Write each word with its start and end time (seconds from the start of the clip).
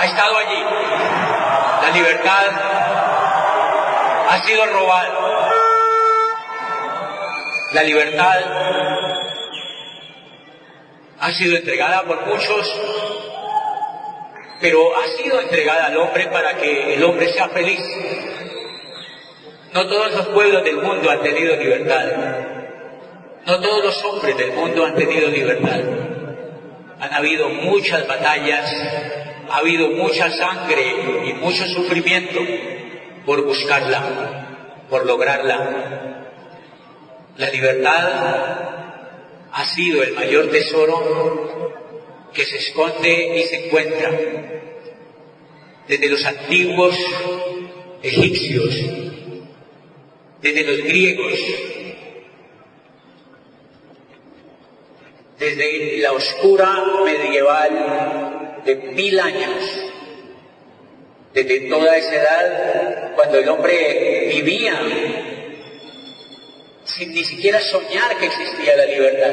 ha 0.00 0.04
estado 0.06 0.36
allí. 0.38 0.62
La 1.82 1.90
libertad 1.90 2.46
ha 4.28 4.42
sido 4.46 4.66
robada. 4.66 5.50
La 7.72 7.82
libertad 7.82 8.38
ha 11.20 11.32
sido 11.32 11.56
entregada 11.56 12.02
por 12.02 12.26
muchos, 12.26 12.72
pero 14.60 14.96
ha 14.96 15.22
sido 15.22 15.40
entregada 15.40 15.86
al 15.86 15.96
hombre 15.98 16.26
para 16.28 16.56
que 16.56 16.94
el 16.94 17.04
hombre 17.04 17.32
sea 17.32 17.48
feliz. 17.50 17.80
No 19.72 19.86
todos 19.86 20.12
los 20.12 20.26
pueblos 20.28 20.64
del 20.64 20.78
mundo 20.78 21.10
han 21.10 21.22
tenido 21.22 21.56
libertad. 21.56 22.06
No 23.46 23.60
todos 23.60 23.84
los 23.84 24.04
hombres 24.04 24.36
del 24.36 24.52
mundo 24.52 24.84
han 24.84 24.94
tenido 24.94 25.28
libertad. 25.28 25.80
Han 27.00 27.14
habido 27.14 27.48
muchas 27.48 28.06
batallas, 28.06 28.70
ha 29.50 29.58
habido 29.58 29.88
mucha 29.90 30.30
sangre 30.30 31.26
y 31.26 31.32
mucho 31.34 31.66
sufrimiento 31.66 32.38
por 33.26 33.44
buscarla, 33.44 34.86
por 34.88 35.04
lograrla. 35.04 36.28
La 37.36 37.50
libertad 37.50 38.08
ha 39.52 39.66
sido 39.66 40.04
el 40.04 40.12
mayor 40.14 40.50
tesoro 40.50 41.90
que 42.32 42.44
se 42.44 42.58
esconde 42.58 43.38
y 43.38 43.42
se 43.42 43.66
encuentra 43.66 44.10
desde 45.88 46.08
los 46.08 46.24
antiguos 46.24 46.96
egipcios, 48.04 48.76
desde 50.40 50.62
los 50.62 50.84
griegos, 50.84 51.34
desde 55.40 55.98
la 55.98 56.12
oscura 56.12 56.84
medieval 57.04 58.39
de 58.64 58.74
mil 58.76 59.18
años, 59.20 59.90
desde 61.32 61.68
toda 61.68 61.96
esa 61.96 62.14
edad, 62.14 63.14
cuando 63.14 63.38
el 63.38 63.48
hombre 63.48 64.26
vivía 64.34 64.80
sin 66.84 67.12
ni 67.14 67.24
siquiera 67.24 67.60
soñar 67.60 68.16
que 68.18 68.26
existía 68.26 68.76
la 68.76 68.86
libertad. 68.86 69.32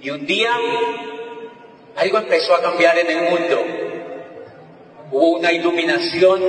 Y 0.00 0.10
un 0.10 0.26
día 0.26 0.52
algo 1.96 2.18
empezó 2.18 2.54
a 2.54 2.62
cambiar 2.62 2.98
en 2.98 3.10
el 3.10 3.30
mundo. 3.30 3.64
Hubo 5.10 5.38
una 5.38 5.52
iluminación 5.52 6.42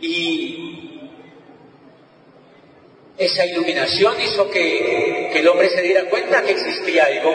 y 0.00 1.00
esa 3.18 3.44
iluminación 3.44 4.20
hizo 4.20 4.48
que, 4.50 5.32
el 5.34 5.48
hombre 5.48 5.68
se 5.70 5.82
diera 5.82 6.04
cuenta 6.08 6.42
que 6.42 6.52
existía 6.52 7.04
algo 7.06 7.34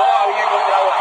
no 0.00 0.16
había 0.16 0.42
encontrado. 0.42 0.92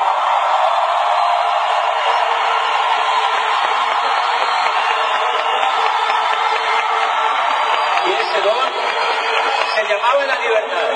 Y 8.05 8.11
ese 8.11 8.41
don 8.41 8.69
se 9.75 9.83
llamaba 9.93 10.25
la 10.25 10.35
libertad. 10.39 10.89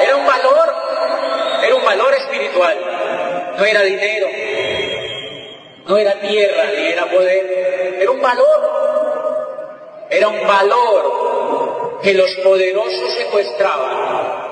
Era 0.00 0.16
un 0.16 0.26
valor, 0.26 0.74
era 1.62 1.74
un 1.74 1.84
valor 1.84 2.14
espiritual. 2.14 3.54
No 3.58 3.64
era 3.64 3.82
dinero, 3.82 4.26
no 5.86 5.96
era 5.96 6.20
tierra, 6.20 6.64
ni 6.64 6.86
era 6.88 7.06
poder. 7.06 7.96
Era 8.00 8.10
un 8.10 8.20
valor. 8.20 8.86
Era 10.08 10.28
un 10.28 10.46
valor 10.46 12.00
que 12.02 12.14
los 12.14 12.30
poderosos 12.36 13.14
secuestraban 13.14 14.45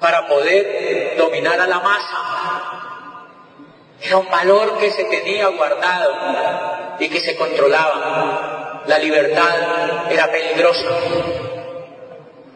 para 0.00 0.26
poder 0.26 1.14
dominar 1.16 1.60
a 1.60 1.66
la 1.66 1.80
masa. 1.80 2.36
Era 4.02 4.18
un 4.18 4.30
valor 4.30 4.78
que 4.78 4.90
se 4.90 5.04
tenía 5.04 5.48
guardado 5.48 6.96
y 6.98 7.08
que 7.08 7.20
se 7.20 7.36
controlaba. 7.36 8.82
La 8.86 8.98
libertad 8.98 10.10
era 10.10 10.30
peligrosa. 10.30 10.90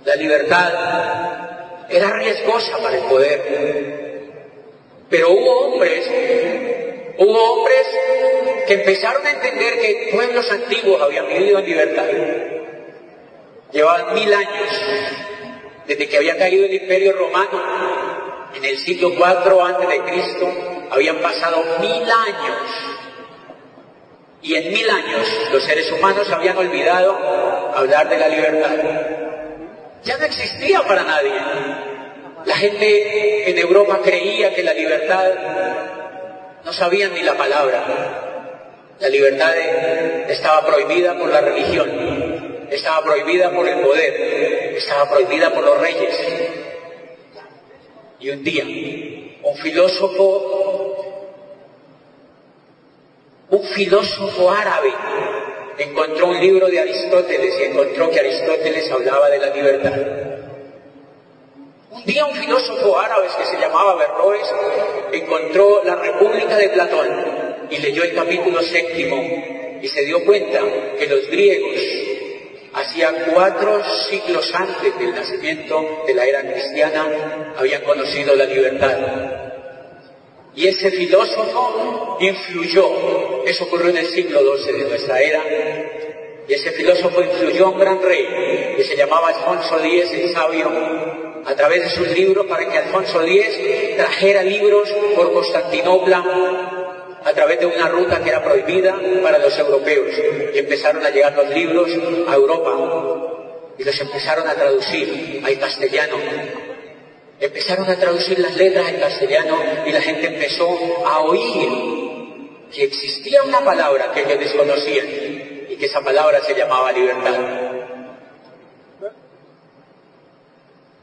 La 0.05 0.17
libertad 0.17 0.73
era 1.89 2.13
riesgosa 2.13 2.79
para 2.79 2.97
el 2.97 3.05
poder. 3.05 4.21
Pero 5.09 5.31
hubo 5.31 5.61
hombres, 5.67 6.09
hubo 7.19 7.53
hombres 7.53 7.87
que 8.67 8.75
empezaron 8.75 9.27
a 9.27 9.31
entender 9.31 9.81
que 9.81 10.11
pueblos 10.13 10.51
antiguos 10.51 11.03
habían 11.03 11.27
vivido 11.27 11.59
en 11.59 11.65
libertad. 11.65 12.05
Llevaban 13.73 14.15
mil 14.15 14.33
años 14.33 14.69
desde 15.91 16.09
que 16.09 16.19
había 16.19 16.39
caído 16.39 16.67
el 16.67 16.75
imperio 16.75 17.13
romano 17.15 17.61
en 18.55 18.65
el 18.65 18.79
siglo 18.79 19.09
IV 19.13 19.61
antes 19.61 19.89
de 19.89 20.01
Cristo, 20.03 20.49
habían 20.89 21.17
pasado 21.17 21.65
mil 21.81 22.05
años. 22.05 22.59
Y 24.41 24.55
en 24.55 24.73
mil 24.73 24.89
años 24.89 25.27
los 25.53 25.65
seres 25.65 25.91
humanos 25.91 26.31
habían 26.31 26.57
olvidado 26.57 27.73
hablar 27.75 28.09
de 28.09 28.19
la 28.19 28.29
libertad. 28.29 28.71
Ya 30.05 30.17
no 30.17 30.25
existía 30.27 30.81
para 30.83 31.03
nadie. 31.03 31.33
La 32.45 32.55
gente 32.55 33.51
en 33.51 33.59
Europa 33.59 33.99
creía 34.01 34.55
que 34.55 34.63
la 34.63 34.73
libertad 34.73 35.29
no 36.65 36.73
sabían 36.73 37.15
ni 37.15 37.23
la 37.25 37.35
palabra. 37.35 38.95
La 39.01 39.09
libertad 39.09 39.57
estaba 40.29 40.65
prohibida 40.65 41.19
por 41.19 41.31
la 41.31 41.41
religión, 41.41 42.69
estaba 42.71 43.03
prohibida 43.03 43.51
por 43.51 43.67
el 43.67 43.81
poder, 43.81 44.70
estaba 44.81 45.09
prohibida 45.11 45.53
por 45.53 45.65
los 45.65 45.81
reyes. 45.81 46.15
Y 48.19 48.31
un 48.31 48.43
día, 48.45 48.65
un 49.43 49.57
filósofo, 49.57 50.97
un 53.51 53.65
filósofo 53.65 54.51
árabe, 54.51 54.93
encontró 55.79 56.29
un 56.29 56.41
libro 56.41 56.67
de 56.69 56.81
Aristóteles 56.81 57.55
y 57.61 57.65
encontró 57.65 58.11
que 58.11 58.21
Aristóteles 58.21 58.91
hablaba 58.91 59.31
de 59.31 59.39
la 59.39 59.55
libertad. 59.55 59.93
Un 61.91 62.05
día 62.05 62.25
un 62.27 62.35
filósofo 62.35 62.99
árabe 62.99 63.29
que 63.39 63.45
se 63.45 63.59
llamaba 63.59 63.97
Berroes 63.97 64.49
encontró 65.13 65.83
la 65.85 65.97
República 65.97 66.57
de 66.57 66.69
Platón 66.69 67.09
y 67.71 67.79
leyó 67.79 68.05
el 68.05 68.15
capítulo 68.15 68.63
séptimo 68.63 69.17
y 69.83 69.89
se 69.89 70.05
dio 70.05 70.25
cuenta 70.25 70.61
que 70.99 71.07
los 71.07 71.27
griegos, 71.29 71.81
hacia 72.73 73.13
cuatro 73.33 73.83
siglos 74.09 74.51
antes 74.55 74.99
del 74.99 75.15
nacimiento 75.15 76.05
de 76.07 76.15
la 76.15 76.25
era 76.25 76.43
cristiana, 76.43 77.55
habían 77.57 77.83
conocido 77.83 78.35
la 78.35 78.45
libertad. 78.45 78.97
Y 80.55 80.67
ese 80.67 80.91
filósofo 80.91 82.19
influyó, 82.21 83.45
eso 83.47 83.65
ocurrió 83.65 83.91
en 83.91 83.99
el 83.99 84.07
siglo 84.07 84.41
XII 84.57 84.73
de 84.73 84.89
nuestra 84.89 85.21
era, 85.21 85.43
y 86.49 86.53
ese 86.53 86.73
filósofo 86.73 87.23
influyó 87.23 87.67
a 87.67 87.71
un 87.71 87.79
gran 87.79 88.03
rey 88.03 88.75
que 88.77 88.85
se 88.85 88.97
llamaba 88.97 89.29
Alfonso 89.29 89.79
X 89.79 90.11
el 90.13 90.33
Sabio, 90.33 90.69
a 91.45 91.55
través 91.55 91.83
de 91.83 91.91
sus 91.91 92.09
libros 92.09 92.47
para 92.47 92.69
que 92.69 92.79
Alfonso 92.79 93.23
X 93.23 93.97
trajera 93.97 94.43
libros 94.43 94.89
por 95.15 95.33
Constantinopla 95.33 96.80
a 97.25 97.33
través 97.33 97.61
de 97.61 97.67
una 97.67 97.89
ruta 97.89 98.23
que 98.23 98.31
era 98.31 98.43
prohibida 98.43 98.99
para 99.23 99.39
los 99.39 99.59
europeos. 99.59 100.15
Y 100.55 100.59
empezaron 100.59 101.05
a 101.05 101.11
llegar 101.11 101.35
los 101.37 101.49
libros 101.51 101.91
a 102.29 102.35
Europa 102.35 103.31
y 103.79 103.85
los 103.85 104.01
empezaron 104.01 104.47
a 104.49 104.55
traducir 104.55 105.43
al 105.45 105.59
castellano. 105.59 106.17
Empezaron 107.41 107.89
a 107.89 107.97
traducir 107.97 108.39
las 108.39 108.55
letras 108.57 108.89
en 108.91 109.01
castellano 109.01 109.57
y 109.87 109.93
la 109.93 110.03
gente 110.03 110.27
empezó 110.27 110.69
a 111.07 111.21
oír 111.21 112.01
que 112.73 112.85
existía 112.85 113.43
una 113.43 113.61
palabra 113.65 114.13
que 114.13 114.21
ellos 114.21 114.39
desconocían 114.39 115.07
y 115.69 115.77
que 115.77 115.87
esa 115.87 116.03
palabra 116.03 116.43
se 116.43 116.55
llamaba 116.55 116.93
libertad. 116.93 117.71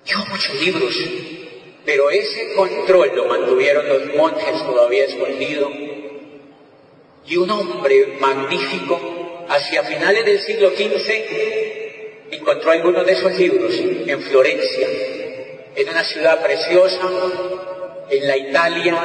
Yo 0.05 0.19
muchos 0.29 0.61
libros, 0.61 0.95
pero 1.85 2.09
ese 2.09 2.53
control 2.53 3.11
lo 3.13 3.25
mantuvieron 3.25 3.87
los 3.89 4.15
monjes 4.15 4.63
todavía 4.63 5.05
escondido. 5.05 5.69
Y 7.27 7.35
un 7.35 7.51
hombre 7.51 8.17
magnífico, 8.21 9.45
hacia 9.49 9.83
finales 9.83 10.23
del 10.23 10.39
siglo 10.39 10.69
XV, 10.69 12.31
encontró 12.31 12.71
algunos 12.71 13.05
de 13.05 13.11
esos 13.11 13.33
libros 13.37 13.73
en 13.75 14.21
Florencia, 14.21 14.87
en 15.75 15.89
una 15.89 16.03
ciudad 16.05 16.41
preciosa, 16.41 17.01
en 18.09 18.27
la 18.27 18.37
Italia 18.37 18.95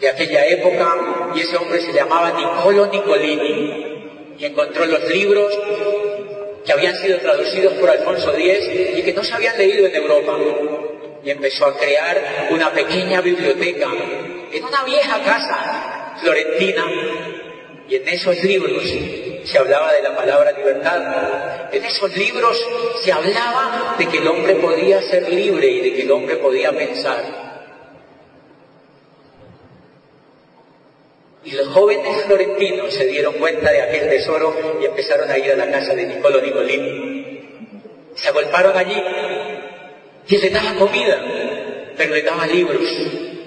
de 0.00 0.08
aquella 0.08 0.46
época, 0.46 1.32
y 1.34 1.40
ese 1.40 1.58
hombre 1.58 1.82
se 1.82 1.92
llamaba 1.92 2.32
Niccolo 2.32 2.86
Nicolini, 2.86 4.34
y 4.38 4.44
encontró 4.46 4.86
los 4.86 5.10
libros 5.10 5.52
que 6.64 6.72
habían 6.72 6.96
sido 6.96 7.18
traducidos 7.18 7.74
por 7.74 7.90
Alfonso 7.90 8.34
X 8.34 8.98
y 8.98 9.02
que 9.02 9.12
no 9.12 9.22
se 9.22 9.34
habían 9.34 9.58
leído 9.58 9.86
en 9.86 9.94
Europa. 9.94 10.38
Y 11.22 11.30
empezó 11.30 11.66
a 11.66 11.76
crear 11.76 12.48
una 12.50 12.72
pequeña 12.72 13.20
biblioteca 13.20 13.88
en 14.52 14.64
una 14.64 14.84
vieja 14.84 15.22
casa 15.22 15.95
florentina. 16.20 16.84
Y 17.88 17.96
en 17.96 18.08
esos 18.08 18.42
libros 18.42 18.82
se 19.44 19.58
hablaba 19.58 19.92
de 19.92 20.02
la 20.02 20.16
palabra 20.16 20.52
libertad. 20.52 21.72
En 21.72 21.84
esos 21.84 22.16
libros 22.16 22.60
se 23.02 23.12
hablaba 23.12 23.94
de 23.98 24.08
que 24.08 24.18
el 24.18 24.26
hombre 24.26 24.56
podía 24.56 25.00
ser 25.02 25.28
libre 25.28 25.68
y 25.68 25.80
de 25.82 25.94
que 25.94 26.02
el 26.02 26.10
hombre 26.10 26.36
podía 26.36 26.72
pensar. 26.72 27.46
Y 31.44 31.52
los 31.52 31.68
jóvenes 31.68 32.24
florentinos 32.24 32.92
se 32.92 33.06
dieron 33.06 33.34
cuenta 33.34 33.70
de 33.70 33.82
aquel 33.82 34.08
tesoro 34.08 34.78
y 34.82 34.84
empezaron 34.84 35.30
a 35.30 35.38
ir 35.38 35.52
a 35.52 35.56
la 35.56 35.70
casa 35.70 35.94
de 35.94 36.06
Nicolo 36.06 36.40
Nicolini. 36.40 37.70
Se 38.16 38.28
agolparon 38.28 38.76
allí 38.76 39.00
y 40.26 40.38
le 40.38 40.50
daban 40.50 40.76
comida, 40.76 41.22
pero 41.96 42.14
le 42.14 42.22
daban 42.22 42.50
libros. 42.50 42.82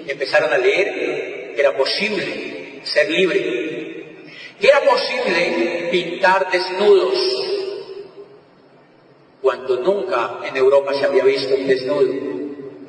Empezaron 0.08 0.50
a 0.50 0.56
leer 0.56 1.50
era 1.60 1.76
posible 1.76 2.59
ser 2.84 3.10
libre, 3.10 4.04
era 4.60 4.80
posible 4.80 5.88
pintar 5.90 6.50
desnudos, 6.50 7.16
cuando 9.40 9.76
nunca 9.78 10.40
en 10.44 10.56
Europa 10.56 10.92
se 10.94 11.06
había 11.06 11.24
visto 11.24 11.54
un 11.54 11.66
desnudo 11.66 12.40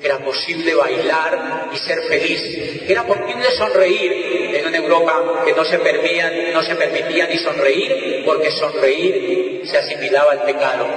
era 0.04 0.18
posible 0.20 0.74
bailar 0.74 1.70
y 1.74 1.78
ser 1.78 2.02
feliz, 2.04 2.42
era 2.88 3.06
posible 3.06 3.46
sonreír 3.58 4.56
en 4.56 4.68
una 4.68 4.78
Europa 4.78 5.44
que 5.46 5.54
no 5.54 5.64
se 5.64 5.78
no 6.54 6.64
se 6.64 6.76
permitía 6.76 7.28
ni 7.28 7.38
sonreír, 7.38 8.24
porque 8.26 8.52
sonreír 8.52 9.62
se 9.66 9.78
asimilaba 9.78 10.32
al 10.32 10.44
pecado. 10.44 10.88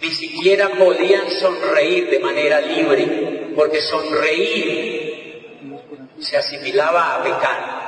Ni 0.00 0.10
siquiera 0.10 0.70
podían 0.70 1.28
sonreír 1.40 2.10
de 2.10 2.18
manera 2.20 2.60
libre, 2.60 3.52
porque 3.56 3.80
sonreír 3.80 5.01
se 6.22 6.36
asimilaba 6.36 7.16
a 7.16 7.22
pecar. 7.22 7.82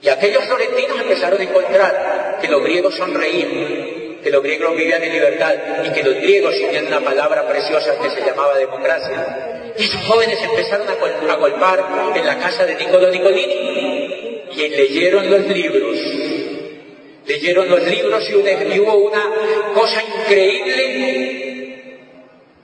Y 0.00 0.08
aquellos 0.08 0.44
florentinos 0.44 1.00
empezaron 1.00 1.40
a 1.40 1.42
encontrar 1.42 2.38
que 2.40 2.48
los 2.48 2.62
griegos 2.62 2.94
sonreían 2.94 3.98
que 4.22 4.30
los 4.30 4.42
griegos 4.42 4.76
vivían 4.76 5.02
en 5.02 5.12
libertad 5.12 5.54
y 5.84 5.90
que 5.90 6.02
los 6.02 6.14
griegos 6.16 6.54
tenían 6.60 6.86
una 6.88 7.00
palabra 7.00 7.46
preciosa 7.48 7.98
que 8.00 8.10
se 8.10 8.20
llamaba 8.26 8.56
democracia. 8.56 9.72
Y 9.76 9.84
estos 9.84 10.04
jóvenes 10.06 10.38
empezaron 10.42 10.88
a, 10.88 11.34
golpar 11.36 12.12
en 12.16 12.26
la 12.26 12.38
casa 12.38 12.66
de 12.66 12.74
Nicolò 12.76 13.10
Nicolini 13.10 14.42
y 14.56 14.68
leyeron 14.68 15.30
los 15.30 15.46
libros. 15.46 15.98
Leyeron 17.26 17.68
los 17.68 17.82
libros 17.84 18.24
y, 18.28 18.74
y 18.74 18.80
hubo 18.80 18.94
una 18.96 19.22
cosa 19.74 20.02
increíble 20.02 21.47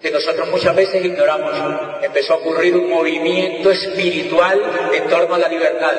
que 0.04 0.10
nosotros 0.10 0.46
muchas 0.50 0.76
veces 0.76 1.02
ignoramos. 1.02 2.02
Empezó 2.02 2.34
a 2.34 2.36
ocurrir 2.36 2.76
un 2.76 2.90
movimiento 2.90 3.70
espiritual 3.70 4.60
en 4.92 5.08
torno 5.08 5.34
a 5.34 5.38
la 5.38 5.48
libertad 5.48 5.94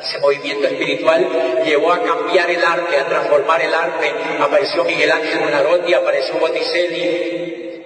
ese 0.00 0.18
movimiento 0.18 0.66
espiritual 0.66 1.62
llevó 1.64 1.90
a 1.90 2.02
cambiar 2.02 2.50
el 2.50 2.62
arte, 2.62 2.98
a 2.98 3.06
transformar 3.06 3.62
el 3.62 3.74
arte. 3.74 4.12
Apareció 4.40 4.84
Miguel 4.84 5.10
Ángel 5.10 5.38
Buonarroti, 5.38 5.94
apareció 5.94 6.38
Botticelli, 6.38 7.82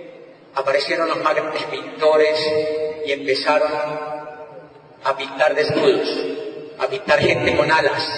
aparecieron 0.56 1.08
los 1.08 1.19
grandes 1.20 1.62
pintores 1.70 2.52
y 3.06 3.12
empezaron 3.12 3.70
a 5.04 5.16
pintar 5.16 5.54
desnudos, 5.54 6.08
a 6.81 6.86
pintar 6.88 7.20
gente 7.20 7.56
con 7.56 7.70
alas, 7.70 8.10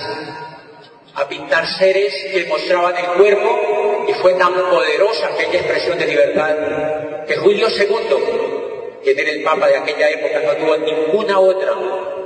a 1.15 1.29
pintar 1.29 1.67
seres 1.69 2.15
que 2.33 2.47
mostraban 2.47 2.97
el 2.97 3.07
cuerpo 3.09 3.82
y 4.09 4.13
fue 4.15 4.35
tan 4.35 4.55
poderosa 4.55 5.29
aquella 5.29 5.61
expresión 5.61 5.99
de 5.99 6.07
libertad 6.07 6.57
que 7.27 7.37
Julio 7.37 7.69
II, 7.69 8.17
quien 9.03 9.19
era 9.19 9.31
el 9.31 9.43
Papa 9.43 9.69
de 9.69 9.77
aquella 9.77 10.11
época, 10.11 10.41
no 10.41 10.53
tuvo 10.57 10.77
ninguna 10.79 11.39
otra 11.39 11.73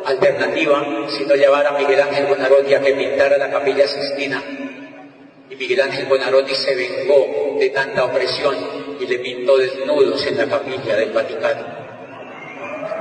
alternativa 0.04 1.06
sino 1.08 1.34
llevar 1.34 1.66
a 1.66 1.72
Miguel 1.72 2.00
Ángel 2.00 2.26
Bonarotti 2.26 2.74
a 2.74 2.80
que 2.80 2.94
pintara 2.94 3.36
la 3.36 3.50
capilla 3.50 3.86
Sistina. 3.86 4.42
Y 5.48 5.56
Miguel 5.56 5.80
Ángel 5.80 6.06
Bonarotti 6.06 6.54
se 6.54 6.74
vengó 6.74 7.56
de 7.58 7.70
tanta 7.70 8.04
opresión 8.04 8.96
y 8.98 9.06
le 9.06 9.18
pintó 9.18 9.56
desnudos 9.56 10.26
en 10.26 10.38
la 10.38 10.46
capilla 10.46 10.96
del 10.96 11.10
Vaticano. 11.12 11.86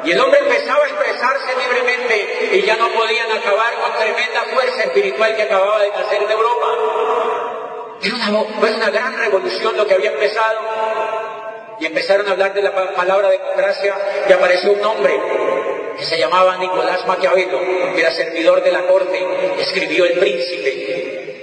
Y 0.04 0.12
el 0.12 0.20
hombre 0.20 0.40
empezaba 0.40 0.84
a 0.84 0.88
expresarse 0.88 1.54
libremente 1.58 2.50
y 2.54 2.62
ya 2.62 2.76
no 2.78 2.90
podían 2.90 3.32
acabar 3.32 3.74
con 3.82 4.00
tremenda 4.00 4.42
fuerza 4.54 4.84
espiritual 4.84 5.36
que 5.36 5.42
acababa 5.42 5.82
de 5.82 5.90
nacer 5.90 6.22
en 6.22 6.30
Europa. 6.32 7.55
Una, 8.04 8.44
fue 8.60 8.74
una 8.74 8.90
gran 8.90 9.18
revolución 9.18 9.76
lo 9.78 9.88
que 9.88 9.94
había 9.94 10.12
empezado. 10.12 10.60
Y 11.80 11.86
empezaron 11.86 12.28
a 12.28 12.32
hablar 12.32 12.54
de 12.54 12.62
la 12.62 12.74
palabra 12.96 13.30
democracia 13.30 13.96
y 14.30 14.32
apareció 14.32 14.72
un 14.72 14.84
hombre 14.84 15.20
que 15.98 16.06
se 16.06 16.18
llamaba 16.18 16.58
Nicolás 16.58 17.06
Maquiavelo, 17.06 17.60
que 17.94 18.02
era 18.02 18.12
servidor 18.12 18.64
de 18.64 18.72
la 18.72 18.82
corte, 18.84 19.26
escribió 19.60 20.06
El 20.06 20.20
Príncipe 20.20 21.36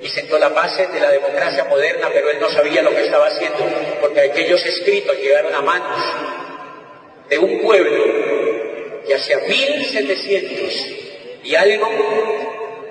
y 0.00 0.08
sentó 0.08 0.38
la 0.38 0.48
base 0.50 0.86
de 0.88 1.00
la 1.00 1.10
democracia 1.10 1.64
moderna, 1.64 2.08
pero 2.12 2.30
él 2.30 2.38
no 2.40 2.48
sabía 2.50 2.82
lo 2.82 2.90
que 2.90 3.04
estaba 3.04 3.26
haciendo, 3.26 3.64
porque 4.00 4.20
aquellos 4.20 4.64
escritos 4.64 5.16
llegaron 5.18 5.54
a 5.54 5.62
manos 5.62 5.98
de 7.28 7.38
un 7.38 7.62
pueblo 7.62 8.04
que 9.06 9.14
hacia 9.14 9.38
1700 9.38 10.86
y 11.44 11.54
algo 11.54 11.88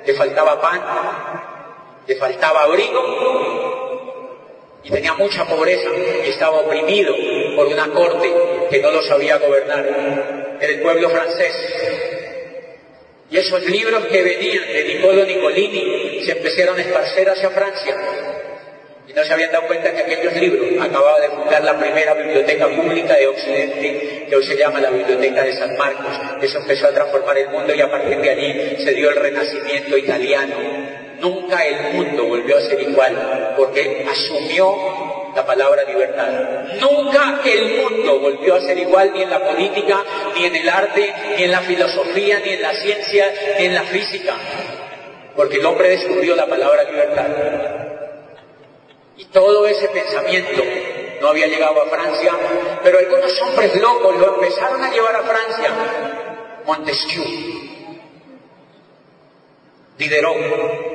le 0.06 0.14
faltaba 0.14 0.62
pan, 0.62 0.82
le 2.08 2.16
faltaba 2.16 2.64
abrigo 2.64 3.96
y 4.84 4.92
tenía 4.92 5.14
mucha 5.14 5.46
pobreza 5.46 5.90
y 6.26 6.30
estaba 6.30 6.60
oprimido 6.60 7.14
por 7.56 7.68
una 7.68 7.88
corte 7.90 8.32
que 8.70 8.80
no 8.80 8.92
lo 8.92 9.02
sabía 9.04 9.38
gobernar 9.38 10.58
en 10.62 10.70
el 10.70 10.82
pueblo 10.82 11.10
francés. 11.10 11.54
Y 13.32 13.38
esos 13.38 13.66
libros 13.66 14.06
que 14.06 14.22
venían 14.22 14.68
de 14.68 14.84
Niccolo 14.84 15.26
Nicolini 15.26 16.24
se 16.24 16.34
empezaron 16.34 16.78
a 16.78 16.82
esparcer 16.82 17.28
hacia 17.30 17.50
Francia. 17.50 17.96
Y 19.08 19.14
no 19.14 19.24
se 19.24 19.34
habían 19.34 19.52
dado 19.52 19.68
cuenta 19.68 19.92
que 19.92 20.02
aquellos 20.02 20.34
libros 20.36 20.82
acababa 20.82 21.20
de 21.20 21.30
fundar 21.30 21.64
la 21.64 21.80
primera 21.80 22.14
biblioteca 22.14 22.68
pública 22.68 23.16
de 23.16 23.28
Occidente, 23.28 24.26
que 24.30 24.36
hoy 24.36 24.46
se 24.46 24.58
llama 24.58 24.80
la 24.80 24.92
Biblioteca 24.92 25.44
de 25.44 25.58
San 25.58 25.76
Marcos. 25.78 26.14
Eso 26.42 26.60
empezó 26.60 26.88
a 26.88 26.94
transformar 26.94 27.38
el 27.38 27.50
mundo 27.50 27.74
y 27.74 27.82
a 27.82 27.90
partir 27.90 28.18
de 28.20 28.30
allí 28.30 28.84
se 28.84 28.94
dio 28.94 29.10
el 29.10 29.16
renacimiento 29.16 29.98
italiano. 29.98 31.05
Nunca 31.26 31.66
el 31.66 31.94
mundo 31.96 32.26
volvió 32.26 32.56
a 32.56 32.62
ser 32.62 32.80
igual, 32.82 33.56
porque 33.58 34.06
asumió 34.08 35.32
la 35.36 35.44
palabra 35.44 35.84
libertad. 35.84 36.28
Nunca 36.80 37.42
el 37.44 37.82
mundo 37.82 38.20
volvió 38.20 38.54
a 38.54 38.62
ser 38.62 38.78
igual 38.78 39.12
ni 39.12 39.24
en 39.24 39.32
la 39.32 39.44
política, 39.44 40.04
ni 40.36 40.46
en 40.46 40.56
el 40.56 40.70
arte, 40.70 41.16
ni 41.36 41.46
en 41.46 41.52
la 41.52 41.62
filosofía, 41.62 42.42
ni 42.46 42.52
en 42.52 42.62
la 42.62 42.76
ciencia, 42.76 43.34
ni 43.58 43.66
en 43.66 43.74
la 43.74 43.82
física. 43.86 44.36
Porque 45.36 45.56
el 45.58 45.66
hombre 45.66 45.90
descubrió 45.90 46.36
la 46.36 46.46
palabra 46.46 46.84
libertad. 46.84 47.26
Y 49.18 49.26
todo 49.26 49.66
ese 49.66 49.88
pensamiento 49.88 50.62
no 51.22 51.30
había 51.30 51.48
llegado 51.48 51.82
a 51.82 51.88
Francia, 51.88 52.34
pero 52.84 53.00
algunos 53.00 53.42
hombres 53.42 53.76
locos 53.82 54.16
lo 54.20 54.36
empezaron 54.36 54.84
a 54.84 54.92
llevar 54.92 55.16
a 55.16 55.24
Francia. 55.24 55.72
Montesquieu, 56.68 57.24
Diderot, 59.98 60.95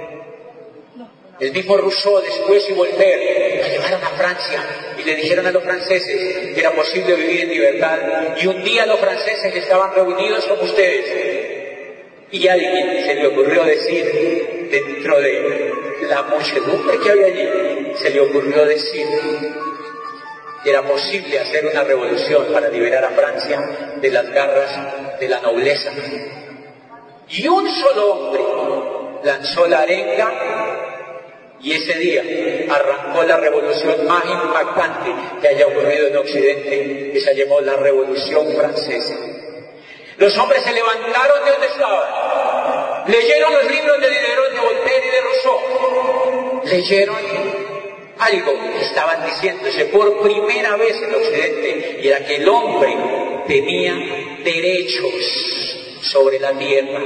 el 1.41 1.53
mismo 1.53 1.77
Rousseau 1.79 2.21
después 2.21 2.69
y 2.69 2.75
Voltaire 2.75 3.61
la 3.63 3.69
llevaron 3.69 4.05
a 4.05 4.11
Francia 4.11 4.63
y 4.99 5.05
le 5.05 5.17
dijeron 5.17 5.47
a 5.47 5.51
los 5.51 5.63
franceses 5.63 6.55
que 6.55 6.61
era 6.61 6.73
posible 6.73 7.15
vivir 7.15 7.41
en 7.41 7.49
libertad. 7.49 7.99
Y 8.43 8.47
un 8.47 8.63
día 8.63 8.85
los 8.85 9.01
franceses 9.01 9.55
estaban 9.57 9.95
reunidos 9.95 10.45
con 10.45 10.61
ustedes. 10.61 12.29
Y 12.31 12.47
a 12.47 12.53
alguien 12.53 13.05
se 13.07 13.15
le 13.15 13.27
ocurrió 13.29 13.65
decir, 13.65 14.69
dentro 14.71 15.19
de 15.19 15.73
la 16.09 16.23
muchedumbre 16.25 16.99
que 16.99 17.11
había 17.11 17.27
allí, 17.27 17.93
se 17.97 18.11
le 18.11 18.21
ocurrió 18.21 18.67
decir 18.67 19.07
que 20.63 20.71
era 20.71 20.83
posible 20.83 21.39
hacer 21.39 21.65
una 21.67 21.85
revolución 21.85 22.53
para 22.53 22.69
liberar 22.69 23.05
a 23.05 23.11
Francia 23.11 23.97
de 23.97 24.11
las 24.11 24.29
garras 24.31 25.19
de 25.19 25.29
la 25.29 25.41
nobleza. 25.41 25.91
Y 27.31 27.49
un 27.49 27.67
solo 27.67 28.13
hombre 28.13 28.43
lanzó 29.25 29.67
la 29.67 29.81
arenga 29.81 30.70
y 31.63 31.73
ese 31.73 31.99
día 31.99 32.23
arrancó 32.71 33.23
la 33.23 33.37
revolución 33.37 34.07
más 34.07 34.25
impactante 34.25 35.15
que 35.41 35.49
haya 35.49 35.67
ocurrido 35.67 36.07
en 36.07 36.17
Occidente, 36.17 37.11
que 37.13 37.21
se 37.21 37.35
llamó 37.35 37.61
la 37.61 37.77
Revolución 37.77 38.55
Francesa. 38.57 39.15
Los 40.17 40.37
hombres 40.39 40.63
se 40.63 40.73
levantaron 40.73 41.45
de 41.45 41.51
donde 41.51 41.67
estaban, 41.67 43.07
Leyeron 43.09 43.55
los 43.55 43.65
libros 43.71 44.01
de 44.01 44.09
Diderot, 44.09 44.53
de 44.53 44.61
Voltaire 44.61 45.07
y 45.07 45.11
de 45.11 45.21
Rousseau. 45.21 46.63
Leyeron 46.65 47.17
algo 48.19 48.53
que 48.73 48.85
estaban 48.85 49.27
diciéndose 49.27 49.87
por 49.87 50.21
primera 50.21 50.77
vez 50.77 51.03
en 51.03 51.15
Occidente, 51.15 52.01
y 52.03 52.09
era 52.09 52.25
que 52.25 52.37
el 52.37 52.49
hombre 52.49 52.95
tenía 53.49 53.95
derechos 54.45 55.99
sobre 56.03 56.39
la 56.39 56.53
tierra. 56.53 57.01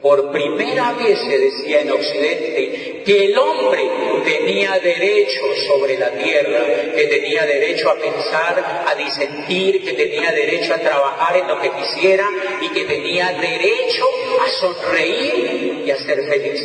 Por 0.00 0.30
primera 0.30 0.92
vez 0.92 1.18
se 1.18 1.38
decía 1.38 1.82
en 1.82 1.92
Occidente 1.92 2.89
que 3.04 3.26
el 3.26 3.38
hombre 3.38 3.90
tenía 4.24 4.78
derecho 4.78 5.40
sobre 5.66 5.98
la 5.98 6.10
tierra, 6.10 6.60
que 6.94 7.06
tenía 7.06 7.46
derecho 7.46 7.90
a 7.90 7.94
pensar, 7.94 8.84
a 8.86 8.94
disentir, 8.94 9.82
que 9.84 9.92
tenía 9.92 10.32
derecho 10.32 10.74
a 10.74 10.78
trabajar 10.78 11.36
en 11.36 11.48
lo 11.48 11.60
que 11.60 11.70
quisiera 11.70 12.28
y 12.60 12.68
que 12.68 12.84
tenía 12.84 13.32
derecho 13.32 14.04
a 14.44 14.48
sonreír 14.48 15.82
y 15.86 15.90
a 15.90 15.96
ser 15.96 16.22
feliz. 16.24 16.60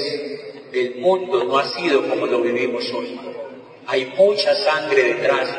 El 0.74 0.96
mundo 0.96 1.44
no 1.46 1.58
ha 1.58 1.66
sido 1.70 2.08
como 2.10 2.26
lo 2.26 2.42
vivimos 2.42 2.84
hoy. 2.94 3.20
Hay 3.88 4.14
mucha 4.18 4.54
sangre 4.56 5.04
detrás 5.16 5.50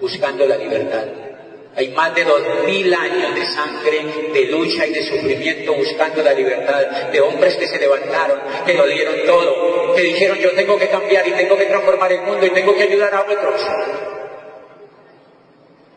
buscando 0.00 0.46
la 0.46 0.56
libertad. 0.56 1.31
Hay 1.74 1.88
más 1.88 2.14
de 2.14 2.24
dos 2.24 2.42
mil 2.66 2.92
años 2.92 3.34
de 3.34 3.46
sangre, 3.46 4.04
de 4.34 4.44
lucha 4.46 4.86
y 4.86 4.92
de 4.92 5.02
sufrimiento 5.04 5.72
buscando 5.72 6.22
la 6.22 6.34
libertad, 6.34 7.10
de 7.10 7.20
hombres 7.20 7.56
que 7.56 7.66
se 7.66 7.78
levantaron, 7.78 8.40
que 8.66 8.74
lo 8.74 8.86
dieron 8.86 9.14
todo, 9.24 9.94
que 9.94 10.02
dijeron 10.02 10.38
yo 10.38 10.50
tengo 10.52 10.78
que 10.78 10.88
cambiar 10.88 11.26
y 11.26 11.32
tengo 11.32 11.56
que 11.56 11.64
transformar 11.64 12.12
el 12.12 12.22
mundo 12.22 12.44
y 12.44 12.50
tengo 12.50 12.74
que 12.74 12.82
ayudar 12.82 13.14
a 13.14 13.22
otros. 13.22 13.60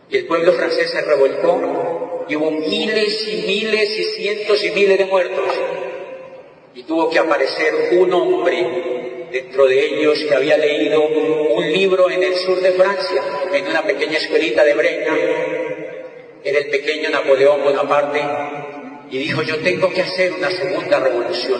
Y 0.10 0.18
el 0.18 0.28
pueblo 0.28 0.54
francés 0.54 0.92
se 0.92 1.02
revolcó 1.02 2.26
y 2.30 2.36
hubo 2.38 2.52
miles 2.52 3.28
y 3.28 3.36
miles 3.46 3.90
y 4.00 4.04
cientos 4.16 4.64
y 4.64 4.72
miles 4.72 4.98
de 4.98 5.06
muertos. 5.06 5.52
Y 6.74 6.84
tuvo 6.84 7.10
que 7.10 7.20
aparecer 7.20 7.74
un 8.00 8.14
hombre 8.14 8.96
dentro 9.32 9.66
de 9.66 9.86
ellos 9.86 10.24
que 10.28 10.36
había 10.36 10.58
leído 10.58 11.02
un 11.06 11.72
libro 11.72 12.10
en 12.10 12.24
el 12.24 12.36
sur 12.36 12.62
de 12.62 12.72
Francia, 12.72 13.24
en 13.52 13.68
una 13.68 13.84
pequeña 13.84 14.18
escuelita 14.18 14.64
de 14.64 14.74
Brena. 14.74 15.18
Era 16.46 16.60
el 16.60 16.68
pequeño 16.68 17.10
Napoleón 17.10 17.64
Bonaparte 17.64 18.22
y 19.10 19.18
dijo, 19.18 19.42
yo 19.42 19.58
tengo 19.62 19.90
que 19.90 20.04
hacer 20.04 20.32
una 20.32 20.52
segunda 20.52 21.00
revolución. 21.00 21.60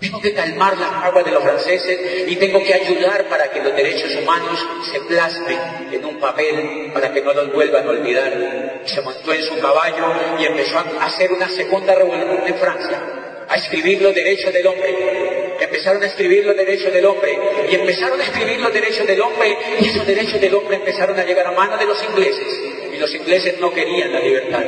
Tengo 0.00 0.20
que 0.20 0.34
calmar 0.34 0.76
las 0.76 1.04
aguas 1.04 1.24
de 1.24 1.30
los 1.30 1.44
franceses 1.44 2.24
y 2.26 2.34
tengo 2.34 2.60
que 2.60 2.74
ayudar 2.74 3.28
para 3.28 3.52
que 3.52 3.62
los 3.62 3.76
derechos 3.76 4.16
humanos 4.16 4.58
se 4.90 4.98
plasmen 5.02 5.60
en 5.92 6.04
un 6.04 6.18
papel 6.18 6.90
para 6.92 7.12
que 7.12 7.22
no 7.22 7.32
los 7.34 7.52
vuelvan 7.52 7.86
a 7.86 7.90
olvidar. 7.90 8.80
Se 8.84 9.00
montó 9.00 9.32
en 9.32 9.44
su 9.44 9.56
caballo 9.60 10.12
y 10.40 10.44
empezó 10.44 10.78
a 10.78 11.06
hacer 11.06 11.32
una 11.32 11.48
segunda 11.48 11.94
revolución 11.94 12.42
en 12.44 12.56
Francia, 12.56 13.00
a 13.48 13.54
escribir 13.54 14.02
los 14.02 14.12
derechos 14.12 14.52
del 14.52 14.66
hombre. 14.66 15.54
Empezaron 15.60 16.02
a 16.02 16.06
escribir 16.06 16.44
los 16.46 16.56
derechos 16.56 16.92
del 16.92 17.06
hombre 17.06 17.38
y 17.70 17.74
empezaron 17.76 18.20
a 18.20 18.24
escribir 18.24 18.58
los 18.58 18.74
derechos 18.74 19.06
del 19.06 19.20
hombre 19.20 19.56
y 19.78 19.86
esos 19.86 20.04
derechos 20.04 20.40
del 20.40 20.52
hombre 20.52 20.78
empezaron 20.78 21.16
a 21.16 21.22
llegar 21.22 21.46
a 21.46 21.52
manos 21.52 21.78
de 21.78 21.86
los 21.86 22.02
ingleses 22.02 22.81
los 23.02 23.14
ingleses 23.16 23.58
no 23.58 23.72
querían 23.72 24.12
la 24.12 24.20
libertad. 24.20 24.62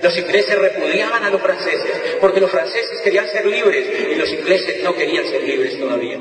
Los 0.00 0.16
ingleses 0.16 0.56
repudiaban 0.56 1.24
a 1.24 1.30
los 1.30 1.42
franceses 1.42 2.16
porque 2.20 2.40
los 2.40 2.50
franceses 2.50 3.00
querían 3.02 3.28
ser 3.28 3.44
libres 3.46 3.84
y 4.12 4.14
los 4.14 4.30
ingleses 4.30 4.84
no 4.84 4.94
querían 4.94 5.26
ser 5.26 5.42
libres 5.42 5.76
todavía. 5.78 6.20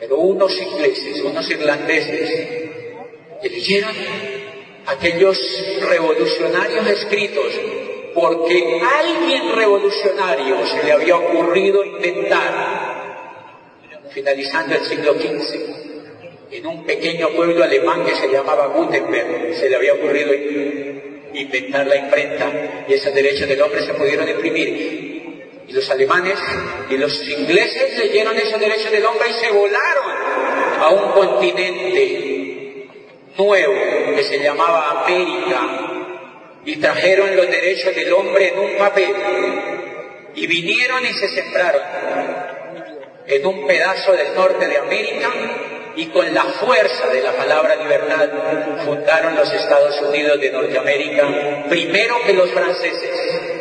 Pero 0.00 0.16
unos 0.16 0.52
ingleses, 0.60 1.22
unos 1.22 1.48
irlandeses, 1.48 2.30
eligieron 3.44 3.94
aquellos 4.86 5.38
revolucionarios 5.88 6.86
escritos 6.88 7.52
porque 8.12 8.80
alguien 8.82 9.54
revolucionario 9.54 10.66
se 10.66 10.82
le 10.82 10.92
había 10.92 11.16
ocurrido 11.16 11.84
inventar, 11.84 12.52
finalizando 14.10 14.74
el 14.74 14.84
siglo 14.84 15.14
XV, 15.14 15.87
en 16.50 16.66
un 16.66 16.84
pequeño 16.84 17.28
pueblo 17.30 17.62
alemán 17.62 18.04
que 18.04 18.14
se 18.14 18.28
llamaba 18.28 18.66
Gutenberg, 18.68 19.54
se 19.54 19.68
le 19.68 19.76
había 19.76 19.94
ocurrido 19.94 20.32
inventar 21.34 21.86
la 21.86 21.96
imprenta 21.96 22.84
y 22.88 22.94
esos 22.94 23.14
derechos 23.14 23.48
del 23.48 23.60
hombre 23.60 23.82
se 23.82 23.94
pudieron 23.94 24.28
imprimir. 24.28 24.98
Y 25.68 25.72
los 25.72 25.90
alemanes 25.90 26.38
y 26.88 26.96
los 26.96 27.28
ingleses 27.28 27.98
leyeron 27.98 28.34
esos 28.36 28.58
derechos 28.58 28.90
del 28.90 29.04
hombre 29.04 29.28
y 29.28 29.34
se 29.34 29.50
volaron 29.50 30.10
a 30.80 30.88
un 30.88 31.12
continente 31.12 32.86
nuevo 33.36 33.74
que 34.16 34.24
se 34.24 34.38
llamaba 34.38 35.02
América. 35.04 35.84
Y 36.64 36.76
trajeron 36.76 37.36
los 37.36 37.46
derechos 37.50 37.94
del 37.94 38.12
hombre 38.12 38.48
en 38.48 38.58
un 38.58 38.78
papel. 38.78 39.14
Y 40.34 40.46
vinieron 40.46 41.04
y 41.04 41.12
se 41.12 41.28
sembraron 41.28 41.82
en 43.26 43.46
un 43.46 43.66
pedazo 43.66 44.12
del 44.12 44.34
norte 44.34 44.66
de 44.66 44.78
América 44.78 45.30
y 45.98 46.06
con 46.06 46.32
la 46.32 46.44
fuerza 46.44 47.08
de 47.08 47.20
la 47.22 47.32
palabra 47.32 47.74
libertad 47.74 48.28
fundaron 48.84 49.34
los 49.34 49.52
Estados 49.52 50.00
Unidos 50.02 50.40
de 50.40 50.52
Norteamérica 50.52 51.26
primero 51.68 52.22
que 52.24 52.34
los 52.34 52.50
franceses. 52.52 53.58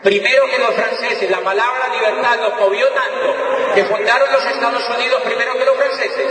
Primero 0.00 0.46
que 0.46 0.58
los 0.58 0.72
franceses, 0.74 1.28
la 1.28 1.40
palabra 1.40 1.88
libertad 1.92 2.38
los 2.40 2.60
movió 2.60 2.86
tanto 2.90 3.34
que 3.74 3.84
fundaron 3.86 4.30
los 4.32 4.44
Estados 4.46 4.88
Unidos 4.96 5.20
primero 5.24 5.58
que 5.58 5.64
los 5.64 5.76
franceses 5.76 6.28